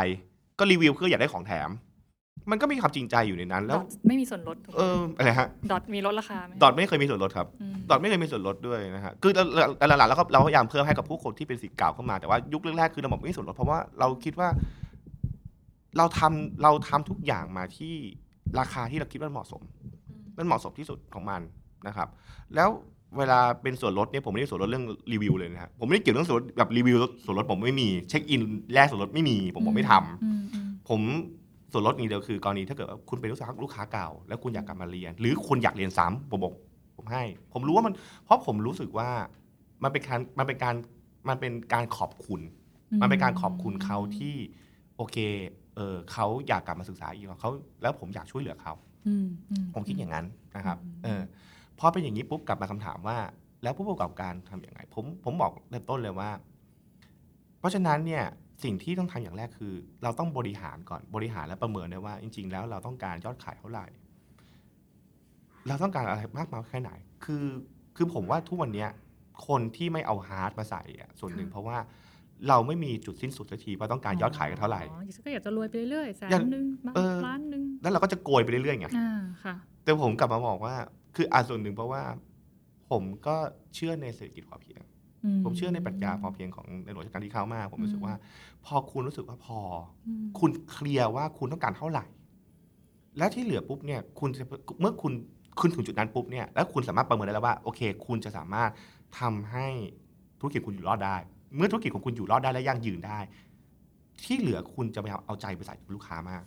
[0.59, 1.69] ก็รีวิวเพื่ออยากได้ของแถม
[2.51, 9.33] มันก็มีความจริงใจอยู่ในนั้นดแล้วอทไม่มีส่วนลดถูกไหมเอออะไรฮะ ดอทมีลดราคาไหมดอทไม่เคยมีส่วนลดครับ อืมดอทไม่เคยมีส่วนลดด้วยนะฮะ คือ
[9.89, 14.49] หลังๆแล้วก็เราพยายามเพิ่มให้กับผู้คนที่เป็นสิทธิ์เก่าเข้ามา แต่ว่ายุคแรกๆคือเราบอกไม่มีส่วนลดเพราะว่าเราคิดว่า
[15.97, 17.95] เราทำเราทำทุกอย่างมาที่
[18.59, 19.63] ราคาที่เราคิดว่าเหมาะสม
[20.37, 21.41] มันเหมาะสมที่สุดของมัน
[21.87, 22.09] นะครับ
[22.55, 22.69] แล้ว
[23.19, 28.41] เวลาเป็นส่วนลดเนี่ยผมไม่ได้ส่วนลดเรื่องรีวิวเลยนะฮะผมไม่ได้เกี่ยวเรื่องส่วนลดแบบรีวิวส่วนลดผมไม่มีเช็คอิน
[28.73, 31.01] แลกส่วนลดไม่มี ผมบอกไม่ทำอืมอืมผม
[31.73, 36.55] ส่วนลดอย่างเดียวคือกรณีถ้าเกิดว่าคุณเป็นลูกค้าลูกค้าเก่า แล้วคุณอยากกลับมาเรียน หรือคุณอยากเรียนซ้ำผมบอก
[36.97, 39.11] ผมให้ ผมรู้ว่ามัน เพราะผมรู้สึกว่า
[39.83, 40.75] มันเป็นการมันเป็นการ
[41.29, 42.41] มันเป็นการขอบคุณ
[43.01, 44.35] มันเป็นการขอบคุณเขาที่
[44.97, 45.17] โอเค
[45.77, 47.51] เออเขาอยากกลับมาศึกษาอีกเขา
[47.83, 48.75] แล้วผมอยากช่วยเหลือเขา
[49.07, 51.23] อืมอืผมคิดอย่างนั้นนะครับอืมเออ
[51.79, 53.19] พอเป็นอย่างนี้ปุ๊บกลับมาคำถามว่า
[53.63, 56.31] แล้วผู้ประกอบการทำอย่างไรผมผมบอกเริ่มต้นเลยว่า
[57.59, 58.25] เพราะฉะนั้นเนี่ย
[58.63, 63.87] สิ่งที่ต้องทำอย่างแรกคือ เราต้องบริหารก่อนบริหารและประเมินได้ว่า จริง ๆ แล้วเราต้องการยอดขายเท่าไหร่
[65.69, 66.91] เราต้องการอะไรมากน้อยแค่ไหน
[67.25, 67.45] คือ
[67.97, 68.91] คือผมว่าทุกวันเนี้ย
[69.47, 71.79] คนที่ไม่เอา heart มาใส่อะส่วนหนึ่งเพราะว่า
[72.49, 80.75] เราไม่มีจุดสิ้นสุดสักทีว่าต้องการยอดขายกันเท่าไหร่อ๋อก็อยากจะรวยไปเรื่อยๆแสอยากนหนึ่งบางเออล้านหนึ่งแล้วเราก็จะโกยไปเรื่อยๆไงอ่าค่ะแต่ผมกลับมาบอกว่า
[81.17, 82.03] คืออาส่วนหนึ่งเพราะว่า
[82.91, 83.37] ผมก็
[83.75, 84.83] เชื่อในเศรษฐกิจพอเพียง
[85.45, 88.15] ผมเชื่อในปรัชญาพอเพียงของในหลวงรัชกาลที่เก้ามาก ผมรู้สึกว่า
[88.67, 89.59] พอคุณรู้สึกว่าพอ
[90.07, 92.05] อืมคุณ clear ว่าคุณต้องการเท่าไหร่
[93.19, 94.45] แล้วที่เหลือปุ๊บเนี่ยคุณจะ
[94.81, 95.13] เมื่อคุณ
[95.61, 98.71] ขึ้นถึงจุดนั้นปุ๊บเนี่ยแล้วคุณสามารถประเมินได้แล้วว่าโอเค คุณจะสามารถ
[99.21, 99.67] ทำให้
[100.41, 101.17] ธุรกิจคุณอยู่รอดได้
[101.57, 103.19] เมื่อธุรกิจของคุณอยู่รอดได้และยั่งยืนได้
[104.23, 106.43] ที่เหลือคุณจะไปเอาเอาใจไปใส่กับลูกค้ามาก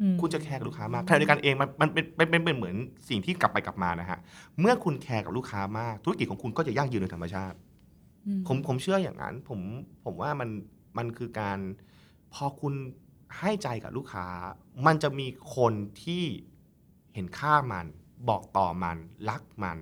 [0.00, 2.76] อืมคุณจะแคร์กับลูกค้ามากขณะเดียวกันเองมันมันเป็นเป็นเป็นเป็นเหมือน
[3.08, 4.18] สิ่งที่กลับไปกลับมานะฮะ
[4.60, 7.73] เมื่อคุณแคร์กับลูกค้ามาก ธุรกิจของคุณก็จะยั่งยืนโดยธรรมชาติอื
[8.46, 9.60] ผมผมเชื่ออย่างนั้น ผม
[10.04, 10.48] ผมว่ามัน
[10.98, 11.58] มันคือการ
[12.34, 12.74] พอคุณ
[13.38, 14.26] ให้ใจกับลูกค้า
[14.86, 16.24] มันจะมีคนที่
[17.14, 17.86] เห็นค่ามัน
[18.28, 18.96] บอกต่อมัน
[19.28, 19.78] รักมัน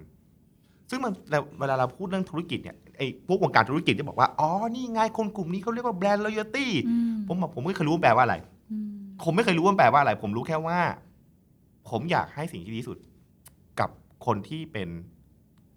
[0.90, 1.12] ซึ่งมัน
[1.58, 8.36] เวลาเราพูดเรื่องธุรกิจเนี่ยไอ้พวกวงการธุรกิจจะบอกว่า อ๋อ นี่ไงคนกลุ่มนี้เขาเรียกว่าแบรนด์ loyalty อืมผมบอกผมไม่เคยรู้ว่าแปลว่าอะไร
[8.70, 8.88] อืม
[9.22, 10.78] ผมไม่เคยรู้ว่ามันแปลว่าอะไร ผมรู้แค่ว่า
[11.90, 12.98] ผมอยากให้สิ่งที่ดีที่สุด
[13.80, 13.90] กับ
[14.26, 14.88] คนที่เป็น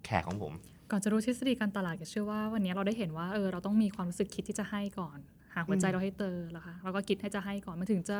[0.04, 0.52] แขกของผม
[0.90, 5.18] ก่อนจะรู้ทฤษฎีการตลาดก็เชื่อว่าวันนี้เราได้เห็นว่าเออเราต้องมีความรู้สึกคิดที่จะให้ก่อน
[5.54, 8.18] หาหัวใจอืมเราให้เจอแล้วค่ะเราก็คิดให้จะให้ก่อนมันถึงจะ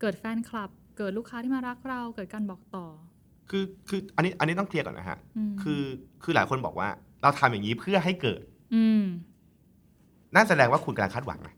[0.00, 2.86] เกิดแฟนคลับ เกิดลูกค้าที่มารักเราเกิดการบอกต่อ
[3.50, 5.18] คือคืออันนี้อันนี้ต้องเคลียร์ก่อนนะฮะ
[5.50, 5.82] มคือ
[6.22, 6.88] คือหลายคนบอกว่า
[7.22, 8.42] เราทำอย่างนี้เพื่อให้เกิด
[8.74, 9.02] อืม
[10.34, 11.54] นั่นแสดงว่าคุณกำลังคาดหวังนะ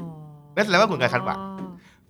[0.00, 0.08] อ๋อ
[0.56, 1.38] นั่นแสดงว่าคุณกำลังคาดหวัง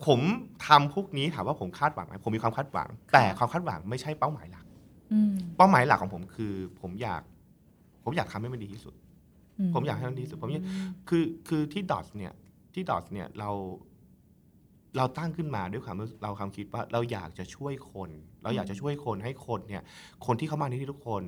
[0.06, 0.20] ผม
[0.66, 4.64] ทำพวกนี้ถามว่าผมคาดหวังไหมผมมีความคาดหวัง แต่ความคาดหวังไม่ใช่เป้าหมายหลัก
[5.12, 7.22] อืมเป้าหมายหลักของผมคือ ผมอยาก
[8.06, 8.94] ผมอยากทำให้มันดีที่สุด
[9.58, 10.64] อืผมอยากให้มันดีที่สุด ผมอยาก
[11.08, 12.32] คือคือที่ดอทเนี่ย
[12.74, 13.50] ที่ดอทเนี่ยเรา
[14.96, 18.10] เราตั้งขึ้นมาด้วยความรู้เราความคิดว่าเราอยากจะช่วยคน
[18.42, 19.82] เราอยากจะช่วยคนให้คนเนี่ย
[20.26, 21.22] คนที่เข้ามาที่นี่ทุกคน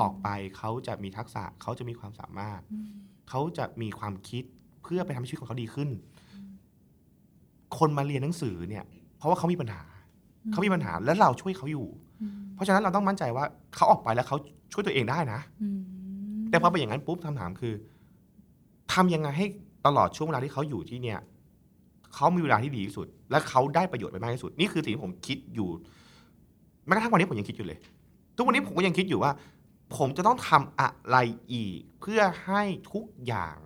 [0.00, 2.86] ออกไปเขาจะมีทักษะเขาจะมีความสามารถอืม
[3.30, 4.44] เขาจะมีความคิด
[4.82, 5.88] เพื่อไปทำให้ชีวิตของเขาดีขึ้น
[7.78, 8.84] คนมาเรียนหนังสือเนี่ย
[9.18, 9.82] เพราะว่าเขามีปัญหา
[10.52, 11.86] เขามีปัญหาแล้วเราช่วยเขาอยู่
[12.22, 13.44] อืมเพราะฉะนั้นเราต้องมั่นใจว่า
[13.76, 14.36] เขาออกไปแล้วเขา
[14.72, 15.80] ช่วยตัวเองได้นะอืม
[16.54, 17.74] แต่พอเป็นอย่างนั้นปุ๊บคำถามคือ
[18.92, 19.46] ทำยังไงให้
[19.86, 21.18] ตลอดช่วงเวลาที่เขาอยู่ที่เนี่ย
[22.14, 25.68] เขามีเวลาที่ดีที่สุด และเขาได้ประโยชน์ไปมากที่สุด นี่คือสิ่งที่ผมคิดอยู่
[26.86, 27.78] แม้กระทั่งวันนี้ผมยังคิดอยู่เลย
[28.36, 29.32] ทุกวันนี้ผมก็ยังคิดอยู่ว่า
[29.96, 31.16] ผมจะต้องทำอะไร
[31.52, 32.62] อีก เพื่อให้
[32.92, 33.56] ทุกอย่าง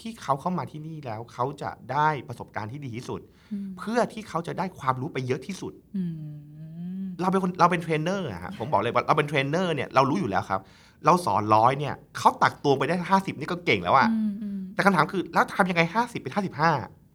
[0.00, 3.20] ที่เขาเข้ามาที่นี่แล้ว เขาจะได้ประสบการณ์ที่ดีที่สุด
[3.52, 10.60] อืมเพื่อที่เขาจะได้ความรู้ไปเยอะที่สุดอืมเราเป็นคนเราเป็นเทรนเนอร์อะฮะผมบอกเลยว่าเราเป็นเทรนเนอร์เนี่ยเรารู้อยู่แล้วครับ
[11.04, 16.70] เราสอนร้อยเนี่ยเขาตักตัวไปได้ห้าสิบนี่ก็เก่งแล้วอะอืมอืมแต่คำถามคือแล้วทำยังไงห้าสิบเป็นห้าสิบห้า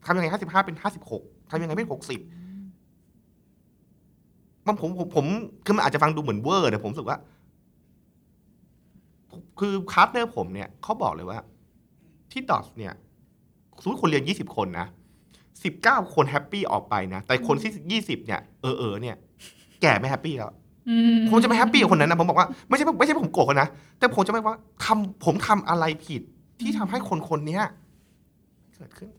[0.06, 2.20] ทำยังไงห้าสิบห้าเป็นห้าสิบหกทำยังไงเป็นหกสิบ
[4.68, 5.26] มันผมผมผม
[5.66, 7.20] คือมันอาจจะฟังดูเหมือนเวอร์แต่ผมรู้สึกว่า
[9.60, 11.40] คือ partner ผมเนี่ยเขาบอกเลยว่า
[12.32, 12.94] ที่ Dots เนี่ย
[13.82, 14.88] สมมติคนเรียนยี่สิบคนนะ
[15.64, 19.16] สิบเก้าคน happy ออกไปนะ แต่คนที่ยี่สิบเนี่ย เออเออเนี่ย
[19.82, 20.69] แก่ไม่ happy แล้วอื
[21.30, 23.68] ผมจะไม่ happy กับคนนั้นนะผมบอกว่าไม่ใช่ไม่ใช่ผมโกรธเขานะ
[24.00, 26.22] แต่ผมจะไม่ว่าทำผมทำอะไรผิด
[26.62, 27.64] ที่ทำให้คนคนเนี้ย
[28.76, 29.10] เกิดขึ้น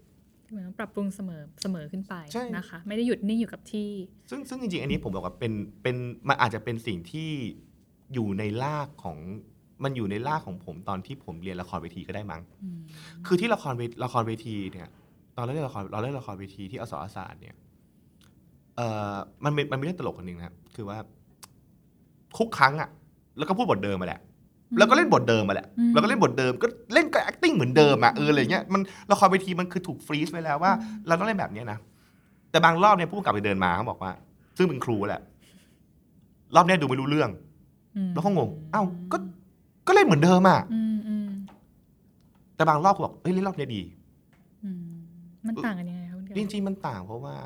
[0.51, 3.91] เหมือนปรับปรุงเสมอเสมอขึ้นไปใช่นะคะ ไม่ได้หยุดนิ่งอยู่กับที่
[4.31, 5.53] ซึ่งซึ่งจริงๆ อันนี้ผมบอกว่าเป็น
[5.83, 5.97] เป็น
[6.29, 7.31] มันอาจจะเป็นสิ่งที่
[8.15, 9.19] อยู่ในรากของ
[9.85, 12.79] มันอยู่ในรากของผมตอนที่ผมเรียนละครเวทีก็ได้มั้งอืม
[13.27, 14.89] คือที่ละครเวละครเวทีเนี่ย
[15.37, 17.55] ตอนเราเล่นละครเราเล่นละครเวทีที่อสรศาสตร์เนี่ย
[18.77, 20.99] เอ่อมันเป็นมันเป็นเรื่องตลกคนหนึ่งนะครับคือว่า
[22.39, 22.89] ทุกครั้งอะ
[23.39, 24.21] แล้วก็พูดบทเดิมมาแหละ
[24.79, 30.73] แล้วก็เล่นบทเดิมมาแหละอืมแล้วก็เล่นบทเดิมก็เล่นก็ acting เหมือนเดิมอะเอออะไรเงี้ยมันละครเวทีมันคือถูกฟรีซไว้แล้วว่า
[31.07, 31.79] เราต้องเล่นแบบเนี้ยนะ
[32.51, 34.13] แต่บางรอบเนี่ยผู้กำกับไปเดินมาเขาบอกว่า
[34.57, 35.23] ซึ่งเป็นครูแหละ
[36.55, 37.31] รอบเนี้ยดูไม่รู้เรื่อง
[37.97, 39.17] อืมแล้วเขางงเอ้าก็
[39.87, 41.29] ก็เล่นเหมือนเดิมอะอืมอืม
[42.57, 43.83] แต่บางรอบเขาบอกเอ้ยเล่นรอบเนี้ยดี
[44.65, 44.83] อืม
[45.47, 47.37] มันต่างกันยังไงคะคุณแกจริงๆมันต่างเพราะว่า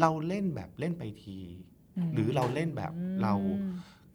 [0.00, 1.38] เราเล่นแบบเล่นไปที
[2.14, 3.34] หรือเราเล่นแบบเรา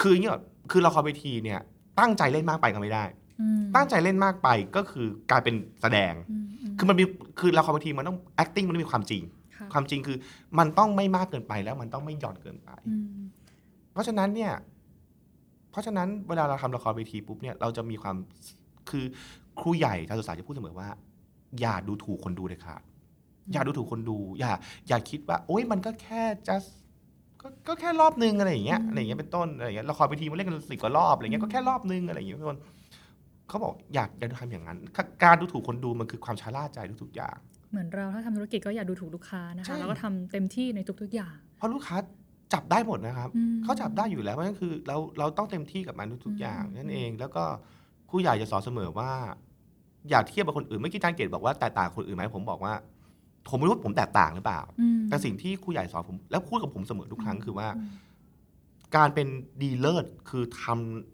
[0.01, 0.39] คืออย่างเงี้ย
[0.71, 1.59] คือละครเวทีเนี่ย
[1.99, 3.03] ตั้งใจเล่นมากไปก็ไม่ได้
[3.41, 7.03] อืมตั้งใจเล่นมากไปก็คือกลายเป็นแสดงอืมอืมคือมันมี
[7.39, 9.23] คือละครเวทีมันต้อง acting มันต้องมีความจริง
[9.57, 10.17] ค่ะความจริงคือ
[10.59, 13.05] มันต้องไม่มากเกินไปแล้วมันต้องไม่หย่อนเกินไปอืม
[13.91, 14.53] เพราะฉะนั้นเนี่ย
[15.71, 18.15] เพราะฉะนั้นเวลาเราทำละครเวทีปุ๊บเนี่ยเราจะมีความ
[18.89, 19.05] คือ
[19.59, 20.89] ครูใหญ่การศึกษาจะพูดเสมอว่า
[21.59, 22.77] อย่าดูถูกคนดูเลยค่ะ
[23.53, 24.51] อย่าดูถูกคนดู อย่า
[24.87, 26.69] อย่าคิดว่า โอ๊ยมันก็แค่ just
[27.45, 32.59] ก็ก็แค่รอบนึงอะไรอย่างเงี้ยอะไรอย่างเงี้ยเป็นต้นอะไรอย่างเงี้ยละครเวทีมันเล่นกันสิบกว่ารอบอะไรเงี้ยก็แค่รอบนึงอะไรอย่างเงี้ยเป็นต้น
[33.47, 34.77] เขาบอกอยากอย่าทำอย่างนั้น
[35.23, 37.37] การดูถูกคนดูมันคือความชะล่าใจทุกๆอย่าง
[37.71, 41.95] เหมือนเราถ้าทำธุรกิจก็อย่าดูถูกลูกค้านะใช่ คะแล้วก็ทำเต็มที่ในทุก ๆ อย่าง เพราะลูกค้า
[42.53, 47.43] จับได้หมดนะครับ อืมเขาจับได้อยู่แล้วเพราะฉะนั้นคือเราเราต้องเต็มที่กับมันทุกๆอย่างอืม นั่นเอง แล้วก็
[48.09, 49.11] ครูใหญ่จะสอนเสมอว่า
[50.09, 52.73] อย่าเทียบกับคนอื่นเมื่อกี้จางเกตบอกว่าแตกต่างคนอื่นไหมผมบอกว่า
[53.47, 57.89] ผมไม่รู้ว่าผมแตกต่างหรือเปล่าอืมแต่สิ่งที่ครูใหญ่สอนผม แล้วพูดกับผมเสมอทุกครั้งคือว่าอืม
[58.95, 59.27] การเป็น
[59.61, 60.63] ดีเลิศคือท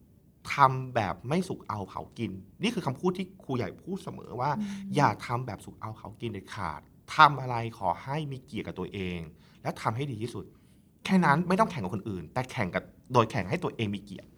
[0.01, 4.51] ำทำแบบไม่สุกเอาเผากิน นี่คือคำพูดที่ครูใหญ่พูดเสมอว่า
[4.95, 6.81] อย่าทำแบบสุกเอาเผากินเด็ดขาด
[7.15, 9.19] ทำอะไรขอให้มีเกียรติกับตัวเอง
[9.63, 10.45] และทำให้ดีที่สุด
[11.05, 14.29] แค่นั้นไม่ต้องแข่งกับคนอื่น แต่แข่งกับโดยแข่งให้ตัวเองมีเกียรติ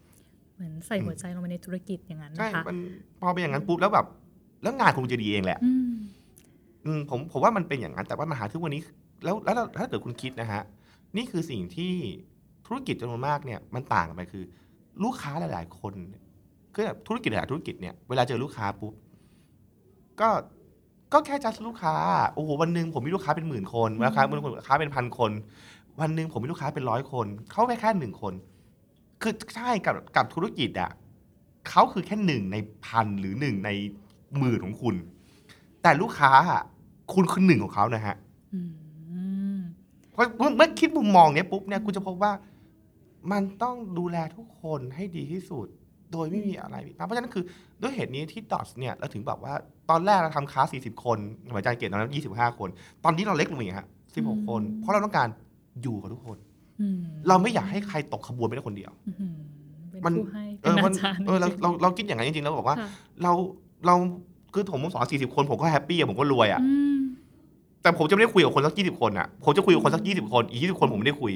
[0.55, 2.77] เหมือนใส่หัวใจลงไปในธุรกิจอย่างนั้นใช่นะคะมัน
[3.19, 4.07] พอเป็นอย่างนั้นปุ๊บแล้วแบบ
[4.63, 5.59] แล้วงานคงจะดีเองแหละ
[6.85, 8.81] อืมอืมผมผมว่ามันเป็นอย่างนั้น แต่ว่าปัญหาที่วันนี้
[9.23, 10.61] แล้วแล้วถ้าเกิดคุณคิดนะฮะ
[11.17, 11.93] นี่คือสิ่งที่
[12.65, 14.43] ธุรกิจจำนวนมากเนี่ยมันต่างกันไปคือ
[15.03, 16.23] ลูกค้าหลาย ๆ คนเนี่ย
[16.73, 18.93] คือแบบธุรกิจหลายๆธุรกิจเนี่ยเวลาเจอลูกค้าปุ๊บ
[20.21, 20.29] ก็
[21.13, 21.95] ก็แค่จัดลูกค้า
[22.33, 25.31] โอ้โหวันหนึ่งผมมีลูกค้าเป็นหมื่นคนลูกค้าเป็นลูกค้าเป็นพันคน
[25.99, 28.33] วันหนึ่งผมมีลูกค้าเป็นร้อยคน เขาแค่แค่หนึ่งคน
[29.21, 30.91] คือใช่กับกับธุรกิจอะ
[31.69, 33.69] เขาคือแค่หนึ่งในพันหรือหนึ่งใน
[34.37, 34.95] หมื่นของคุณ
[35.81, 36.61] แต่ลูกค้าอะ
[37.13, 38.15] คุณคือหนึ่งของเขานะฮะ
[38.53, 38.59] อื
[39.57, 39.59] ม
[40.11, 42.31] เพราะเมื่อเมื่อคิดมุมมองเนี้ยปุ๊บเนี่ยคุณจะพบว่า
[43.31, 45.67] มันต้องดูแลทุกคนให้ดีที่สุด
[46.11, 47.43] โดยไม่มีอะไรผิดพลาดเพราะฉะนั้นคือ
[47.81, 49.53] ด้วยเหตุนี้ที่ดอทเนี่ยเราถึงแบบว่า
[49.89, 51.17] ตอนแรกเราทำคลาส40 คน
[51.53, 52.69] หมายใจเกตตอนนั้น25 คน
[53.03, 55.27] ตอนนี้เราเล็กลงอีกฮะ16 คน เพราะเราต้องการ
[55.81, 56.37] อยู่กับทุกคน
[56.81, 59.35] อืมเราไม่อยากให้ใครตกขบวนไปได้คนเดียวอืม
[59.89, 62.89] เป็นมันผู้ให้เอเป็นออามันจารย์เออเราจงๆเราเราคิดอย่างนั้นจริงๆแล้วบอกว่าค่ะ
[63.23, 63.31] เรา
[63.85, 63.95] เรา
[64.53, 66.92] คือผมสอน40 คนผมก็แฮปปี้อะผมก็รวยอะอืม
[67.83, 71.33] แต่ผมจะไม่ได้คุยกับคนสัก20คนอะผมจะคุยกับคนสัก20คน อีก20คนผมไม่ได้คุย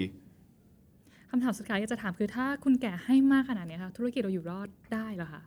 [1.29, 5.41] คำถามสุดท้ายก็จะถามคือถ้าคุณแก่ให้มากขนาดเนี้ยค่ะ ธุรกิจเราอยู่รอดได้เหรอคะ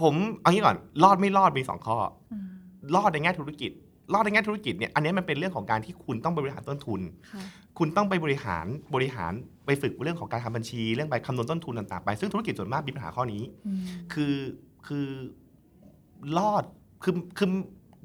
[0.00, 1.96] ผมเอางี้ก่อน รอดไม่รอดมีสองข้อ
[2.32, 2.48] อืม
[2.94, 3.70] รอดในแง่ธุรกิจ
[4.12, 7.00] รอดในแง่ธุรกิจเนี่ย อันนี้มันเป็นเรื่องของการที่คุณต้องบริหารต้นทุน
[7.32, 7.42] ค่ะ
[7.78, 9.32] คุณต้องไปบริหารบริหาร
[9.66, 13.80] ไปฝึกเรื่องของการทำบัญชี เรื่องไปคำนวณต้นทุนต่างๆไป ซึ่งธุรกิจส่วนมากมีปัญหาข้อนี้ อืม
[14.12, 14.34] คือ
[14.86, 15.06] คือ
[16.38, 16.64] รอด
[17.02, 17.48] คือคือ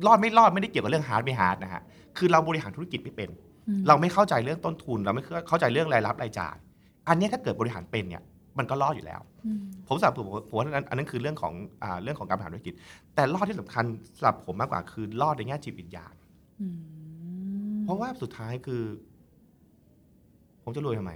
[0.06, 1.82] รอดไม่รอดไม่ได้เกี่ยวกับเรื่อง heart ไม่ heart นะฮะ
[2.18, 3.30] คือเราบริหารธุรกิจไม่เป็น
[3.68, 6.56] อืมเราไม่เข้าใจเรื่องต้นทุน เราไม่เข้าใจเรื่องรายรับรายจ่าย
[7.08, 8.24] อันเนี้ยถ้าเกิดบริหารเป็นเนี่ย
[8.58, 11.54] มันก็รอดอยู่แล้วอืมผมสำหรับผมผมว่าอันนั้นอันนั้นคือเรื่องของ
[11.84, 12.74] อ่าเรื่องของการบริหารธุรกิจ
[13.16, 13.86] แต่รอดที่สำคัญ
[14.18, 16.14] สำหรับผมมากกว่าคือรอดในแง่จิตวิญญาณ
[16.62, 16.76] อืม
[17.84, 18.84] เพราะว่าสุดท้ายคือ
[20.64, 21.14] ผมจะรวยทำไม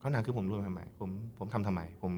[0.00, 2.12] คำถามคือผมรวยทำไม ผมผมทำทำไม ผม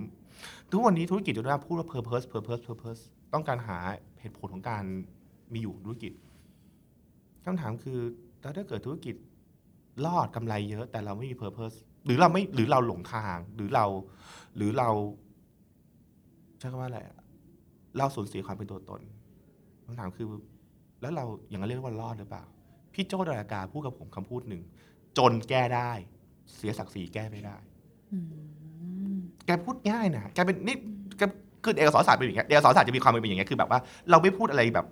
[0.70, 3.78] ทุกวันนี้ธุรกิจจะได้พูดว่า purpose purpose purpose ต้องการหา
[4.20, 4.84] เหตุผลของการ
[5.54, 6.12] มีอยู่ธุรกิจ
[7.44, 7.98] คำถามคือ
[8.40, 9.14] แล้วถ้าเกิดธุรกิจ
[10.06, 13.84] รอดกำไรเยอะ แต่เราไม่มี purpose หรือเราไม่หรือเราหลงทางหรือเรา
[14.56, 14.88] หรือเรา
[16.58, 17.18] ใช้คำว่าอะไรอะ
[17.98, 19.00] เราสูญเสียความเป็นตัวตน
[19.86, 20.26] คำถามคือ
[21.00, 22.44] แล้วเราอย่างนั้นเรียกว่ารอดหรือเปล่า
[22.94, 24.62] พี่โจ้ดารากาพูดกับผมคำพูดหนึ่ง
[25.18, 25.90] จนแก้ได้
[26.54, 27.56] เสียศักดิ์ศรีแก้ไม่ได้
[28.12, 28.18] อื
[29.14, 30.76] มแกพูดง่ายนะแกเป็นนี่
[31.18, 31.22] แก
[31.64, 34.86] คือเอกสารศาสตร์เป็นอย่างเงี้ยเอกสารศาสตร์จะมีความเป็นอย่างเงี้ยคือแบบว่าเราไม่พูดอะไรแบบ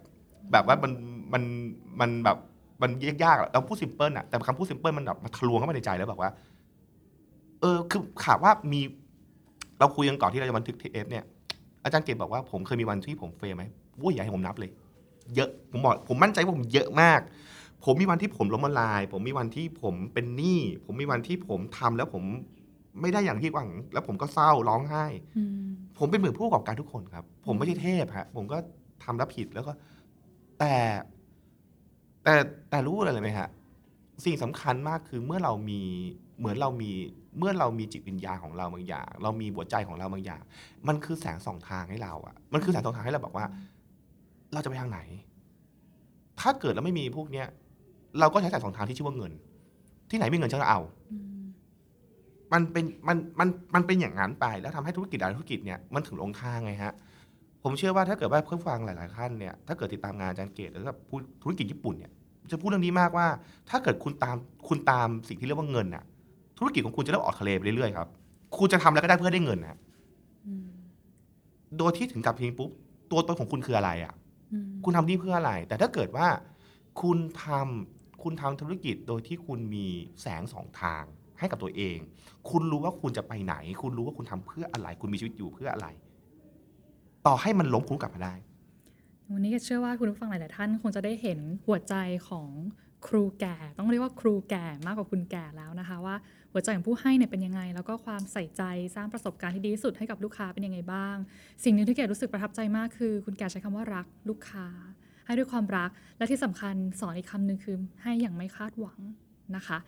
[0.52, 0.92] แบบว่ามัน
[1.32, 1.42] มัน
[2.00, 2.38] มันแบบ
[2.82, 2.90] มัน
[3.24, 6.30] ยากๆอะเราพูดซิมเพิลอะแต่คำพูดซิมเพิลมันแบบมันทะลวงเข้ามาในใจแล้วแบบว่า
[7.60, 8.80] เออ คือข่าวว่ามี
[9.78, 11.24] เราคุยกันก่อนที่เราจะบันทึกเทปเนี่ย
[11.84, 13.62] อาจารย์เกตบอกว่าผมเคยมีวันที่ผมเฟลไหม
[14.00, 14.70] วุ้ยอย่าให้ผมนับเลย
[15.34, 17.20] เยอะ ผมบอกผมมั่นใจว่าผมเยอะมาก
[17.84, 22.22] ผมมีวันที่ผมล้มละลาย ผมมีวันที่ผมเป็นหนี้ ผมมีวันที่ผมทำแล้วผม
[23.00, 25.04] ไม่ได้อย่างที่หวัง แล้วผมก็เศร้าร้องไห้
[25.36, 25.50] อืม
[25.98, 28.58] ผมเป็นเหมือนผู้ประกอบการทุกคนครับ ผมไม่ใช่เทพฮะ ผมก็
[29.04, 29.72] ทำแล้วผิดแล้วก็
[30.60, 30.74] แต่
[32.24, 32.34] แต่
[32.70, 33.48] แต่รู้อะไรไหมฮะ
[34.24, 35.80] สิ่งสำคัญมากคือเมื่อเรามี
[36.38, 36.90] เหมือนเรามี
[37.38, 40.40] เมื่อเรามีจิตวิญญาณของเราบางอย่าง เรามีหัวใจของเราบางอย่าง
[40.88, 43.46] มันคือแสงสองทางให้เราอะมันคือแสงสองทางให้เราบอกว่า
[44.52, 45.00] เราจะไปทางไหน
[46.40, 47.46] ถ้าเกิดเราไม่มีพวกเนี้ย
[48.20, 49.32] เราก็ใช้แสงสองทางที่ชื่อว่าเงิน
[50.10, 50.80] ที่ไหนมีเงินฉันก็เอา
[51.10, 51.42] อืม
[52.52, 56.94] มันเป็นมันมันมันเป็นอย่างนั้นไป แล้วทำให้ธุรกิจหลายธุรกิจเนี่ยมันถึงลงทางไงฮะ
[57.62, 62.12] ผมเชื่อว่าถ้าเกิดว่าเพื่อนฟังหลาย ๆ ท่านเนี่ยถ้าเกิดติดตามงานอาจารย์เกตแล้วก็พูดธุรกิจญี่ปุ่นเนี่ย
[62.52, 63.26] จะพูดเรื่องนี้มากว่า
[63.70, 64.36] ถ้าเกิดคุณตาม
[64.68, 66.04] คุณตามสิ่งที่เรียกว่าเงินน่ะ
[66.58, 68.08] ธุรกิจของคุณจะเริ่มออกทะเลไปเรื่อยๆครับ
[68.58, 69.78] คุณจะทำอะไรก็ได้เพื่อได้เงินนะ
[70.46, 70.66] อืม
[71.78, 72.70] โดยที่ถึงกับทิ้งปุ๊บ
[73.10, 74.14] ตัวตนของคุณคืออะไรอะ
[74.52, 76.28] อืมคุณทำนี่เพื่ออะไร แต่ถ้าเกิดว่า
[77.02, 79.86] คุณทำคุณทำธุรกิจโดยที่คุณมี
[80.22, 81.04] แสงสองทาง
[81.38, 81.98] ให้กับตัวเอง
[82.50, 85.88] คุณรู้ว่าคุณจะไปไหน คุณรู้ว่าคุณทำเพื่ออะไร คุณมีชีวิตอยู่เพื่ออะไร
[87.26, 88.34] ต่อให้มันล้มคุณกลับมาได้
[89.32, 91.94] วันนี้ก็เชื่อว่าคุณผู้ฟังหลาย ๆ ท่านคงจะได้เห็นหัวใจ
[92.28, 92.48] ของ
[93.06, 96.16] ครูแก่ ต้องเรียกว่าครูแก่มากกว่าคุณแก่แล้วนะคะ ว่า
[96.52, 98.62] หัวใจของผู้ให้เนี่ยเป็นยังไง แล้วก็ความใส่ใจ
[98.94, 101.16] สร้างประสบการณ์ที่ดีที่สุดให้กับลูกค้าเป็นยังไงบ้าง
[101.64, 104.66] สิ่งหนึ่งที่เกดรู้สึกประทับใจมากคือ คุณแก่ใช้คำว่ารักลูกค้า
[105.26, 108.98] ให้ด้วยความรักและที่สำคัญสอนอีกคำหนึ่งคือให้อย่างไม่คาดหวัง
[109.56, 109.78] นะคะ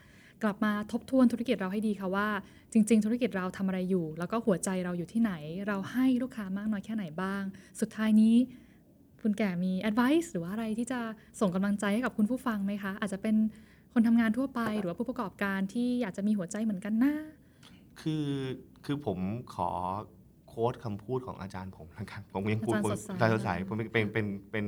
[0.43, 2.28] กลับมาทบทวนธุรกิจเราให้ดีค่ะว่า
[2.72, 5.32] จริง ๆ ธุรกิจเราทำอะไรอยู่ แล้วก็หัวใจเราอยู่ที่ไหน
[5.68, 7.43] เราให้ลูกค้ามากน้อยแค่ไหนบ้าง
[7.80, 8.34] สุดท้ายนี้
[9.22, 11.01] คุณแก่มี advice หรือว่าอะไรที่จะ
[11.40, 13.36] ส่งกำลังใจให้กับคุณผู้ฟังไหมคะ อาจจะเป็น
[13.93, 17.14] คนทำงานทั่วไป หรือว่าผู้ประกอบการที่อยากจะมีหัวใจเหมือนกันนะ
[18.01, 18.26] คือ
[18.84, 19.18] คือผม
[19.55, 19.70] ขอ
[20.49, 24.66] quote คำพูดของอาจารย์ผมแล้วกันผมยังพูดอาจารย์ผมสดใสอาจารย์สดใสผมเป็นเป็นเป็นเป็น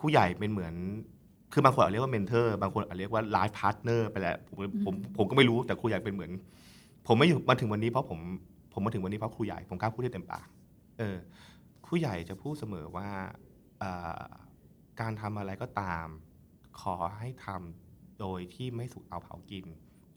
[0.00, 0.74] ผู้ใหญ่เป็นเหมือน
[1.52, 6.30] คือบางคนอาจเรียกว่า mentor บางคนอาจเรียกว่า life partner ไปแล้วผมผมผมก็ไม่รู้แต่ครูใหญ่เป็นเหมือน
[7.06, 8.20] ผมไม่อยู่มาถึงวันนี้เพราะผม
[8.72, 10.46] ผมมาถึงวันนี้เพราะครูใหญ่ผมกล้าพูดได้เต็มปาก
[10.98, 11.16] เออ
[11.86, 13.08] ครูใหญ่จะพูดเสมอว่า
[13.78, 13.90] เอ่
[14.20, 14.22] อ
[15.00, 16.06] การทำอะไรก็ตาม
[16.80, 19.64] ขอให้ทำโดยที่ไม่สุกเอาเผากิน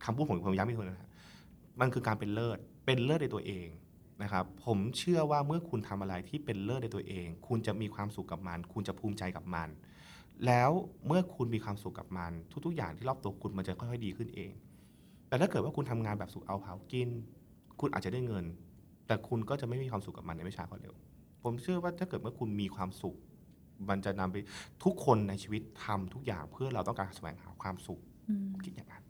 [0.04, 1.10] คำพูดผมผมย้ำอีกทีนะฮะ
[1.80, 3.68] มันคือการเป็นเลิศเป็นเลิศในตัวเอง
[4.24, 9.70] นะครับผมเชื่อว่าเมื่อคุณทำอะไรที่เป็นเลิศในตัวเอง คุณจะมีความสุขกับมัน คุณจะภูมิใจกับมัน
[10.48, 10.70] แล้ว
[11.08, 12.32] เมื่อคุณมีความสุขกับมัน
[12.66, 14.52] ทุกๆ อย่างที่รอบตัวคุณมันจะค่อยๆดีขึ้นเอง
[15.28, 17.10] แต่ถ้าเกิดว่าคุณทำงานแบบสุกเอาเผากิน
[17.80, 18.46] คุณอาจจะได้เงิน
[19.08, 20.94] แต่คุณก็จะไม่มีความสุขกับมันในไม่ช้าก็เร็ว
[21.44, 23.16] ผมเชื่อว่าถ้าเกิดเมื่อคุณมีความสุข
[23.90, 24.38] มันจะนำไป
[24.84, 29.04] ทุกคนในชีวิตทำทุกอย่างเพื่อเราต้องการแสวงหาความสุขอืมคิดอย่างนั้น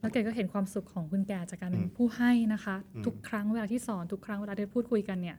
[0.00, 5.36] แล้วเกดก็เห็นความสุขของคุณแก่จากการเป็นอืมผู้ให้นะคะอืมทุกครั้งเวลาที่สอนทุกครั้งเวลาที่พูดคุยกันเนี่ย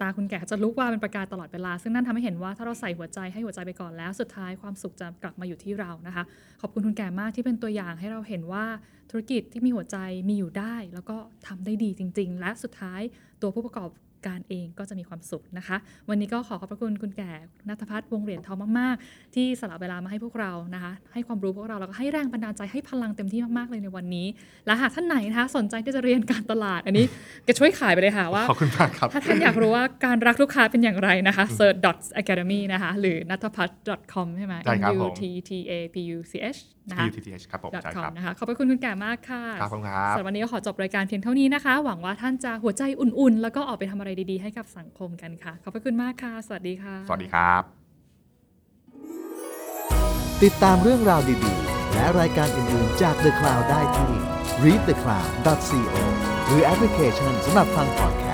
[0.00, 6.24] ตาคุณแก่จะลุกว่าเป็นประกายตลอดเวลา ซึ่งนั่นทำให้เห็นว่าถ้าเราใส่หัวใจให้หัวใจไปก่อนแล้ว สุดท้ายความสุขจะกลับมาอยู่ที่เรานะคะ
[6.60, 8.64] ขอบคุณคุณแก่มากที่เป็นตัวอย่างให้เราเห็นว่า
[9.10, 9.96] ธุรกิจที่มีหัวใจ
[10.28, 11.16] มีอยู่ได้ แล้วก็
[11.46, 13.00] ทำได้ดีจริง ๆ และสุดท้าย
[13.42, 13.88] ตัวผู้ประกอบ
[14.26, 15.76] การเองก็จะมีความสุขนะคะ
[16.08, 17.30] วันนี้ก็ขอขอบพระคุณคุณแก่
[17.68, 24.26] นัทพัฒน์วงเหรียญทองมากๆ ที่สละเวลามาให้พวกเรานะคะ ให้ความรู้พวกเราแล้วก็ให้แรงบันดาลใจให้พลังเต็มที่มากๆเลยในวันนี้
[24.66, 27.06] และหากท่านไหนนะคะสนใจที่จะเรียนการตลาด อันนี้
[27.46, 33.70] ก็ช่วยขายไปเลยค่ะว่าขอบคุณมากครับถ้าท่านอยากรู้ว่าการรักลูกค้าเป็นอย่างไรนะคะ search academy นะคะหรือ n a t a p a t
[34.12, 36.58] com ใช่ไหมได้ครับ n ผ u ม t t a p u c h
[36.90, 47.62] นะคะ PUTTH ครับผมใช่ com ครับนะคะขอบพระคุณคุณแก่มากค่ะครับผมครับสำหรับวันนี้ก็ขอจบรายการเพียงเท่านี้นะคะ หวังว่าท่านจะหัวใจอุ่นๆ แล้วก็ออกไปทำอะไรดีๆ ให้กับสังคมกันค่ะ ขอบพระคุณมากค่ะ สวัสดีค่ะ สวัสดีครับ
[50.42, 54.12] ติดตามเรื่องราวดีๆ และรายการอื่นๆจาก The Cloud ได้ที่
[54.64, 56.02] readthecloud.co
[56.46, 58.25] หรือแอปพลิเคชันสำหรับฟังพอดแค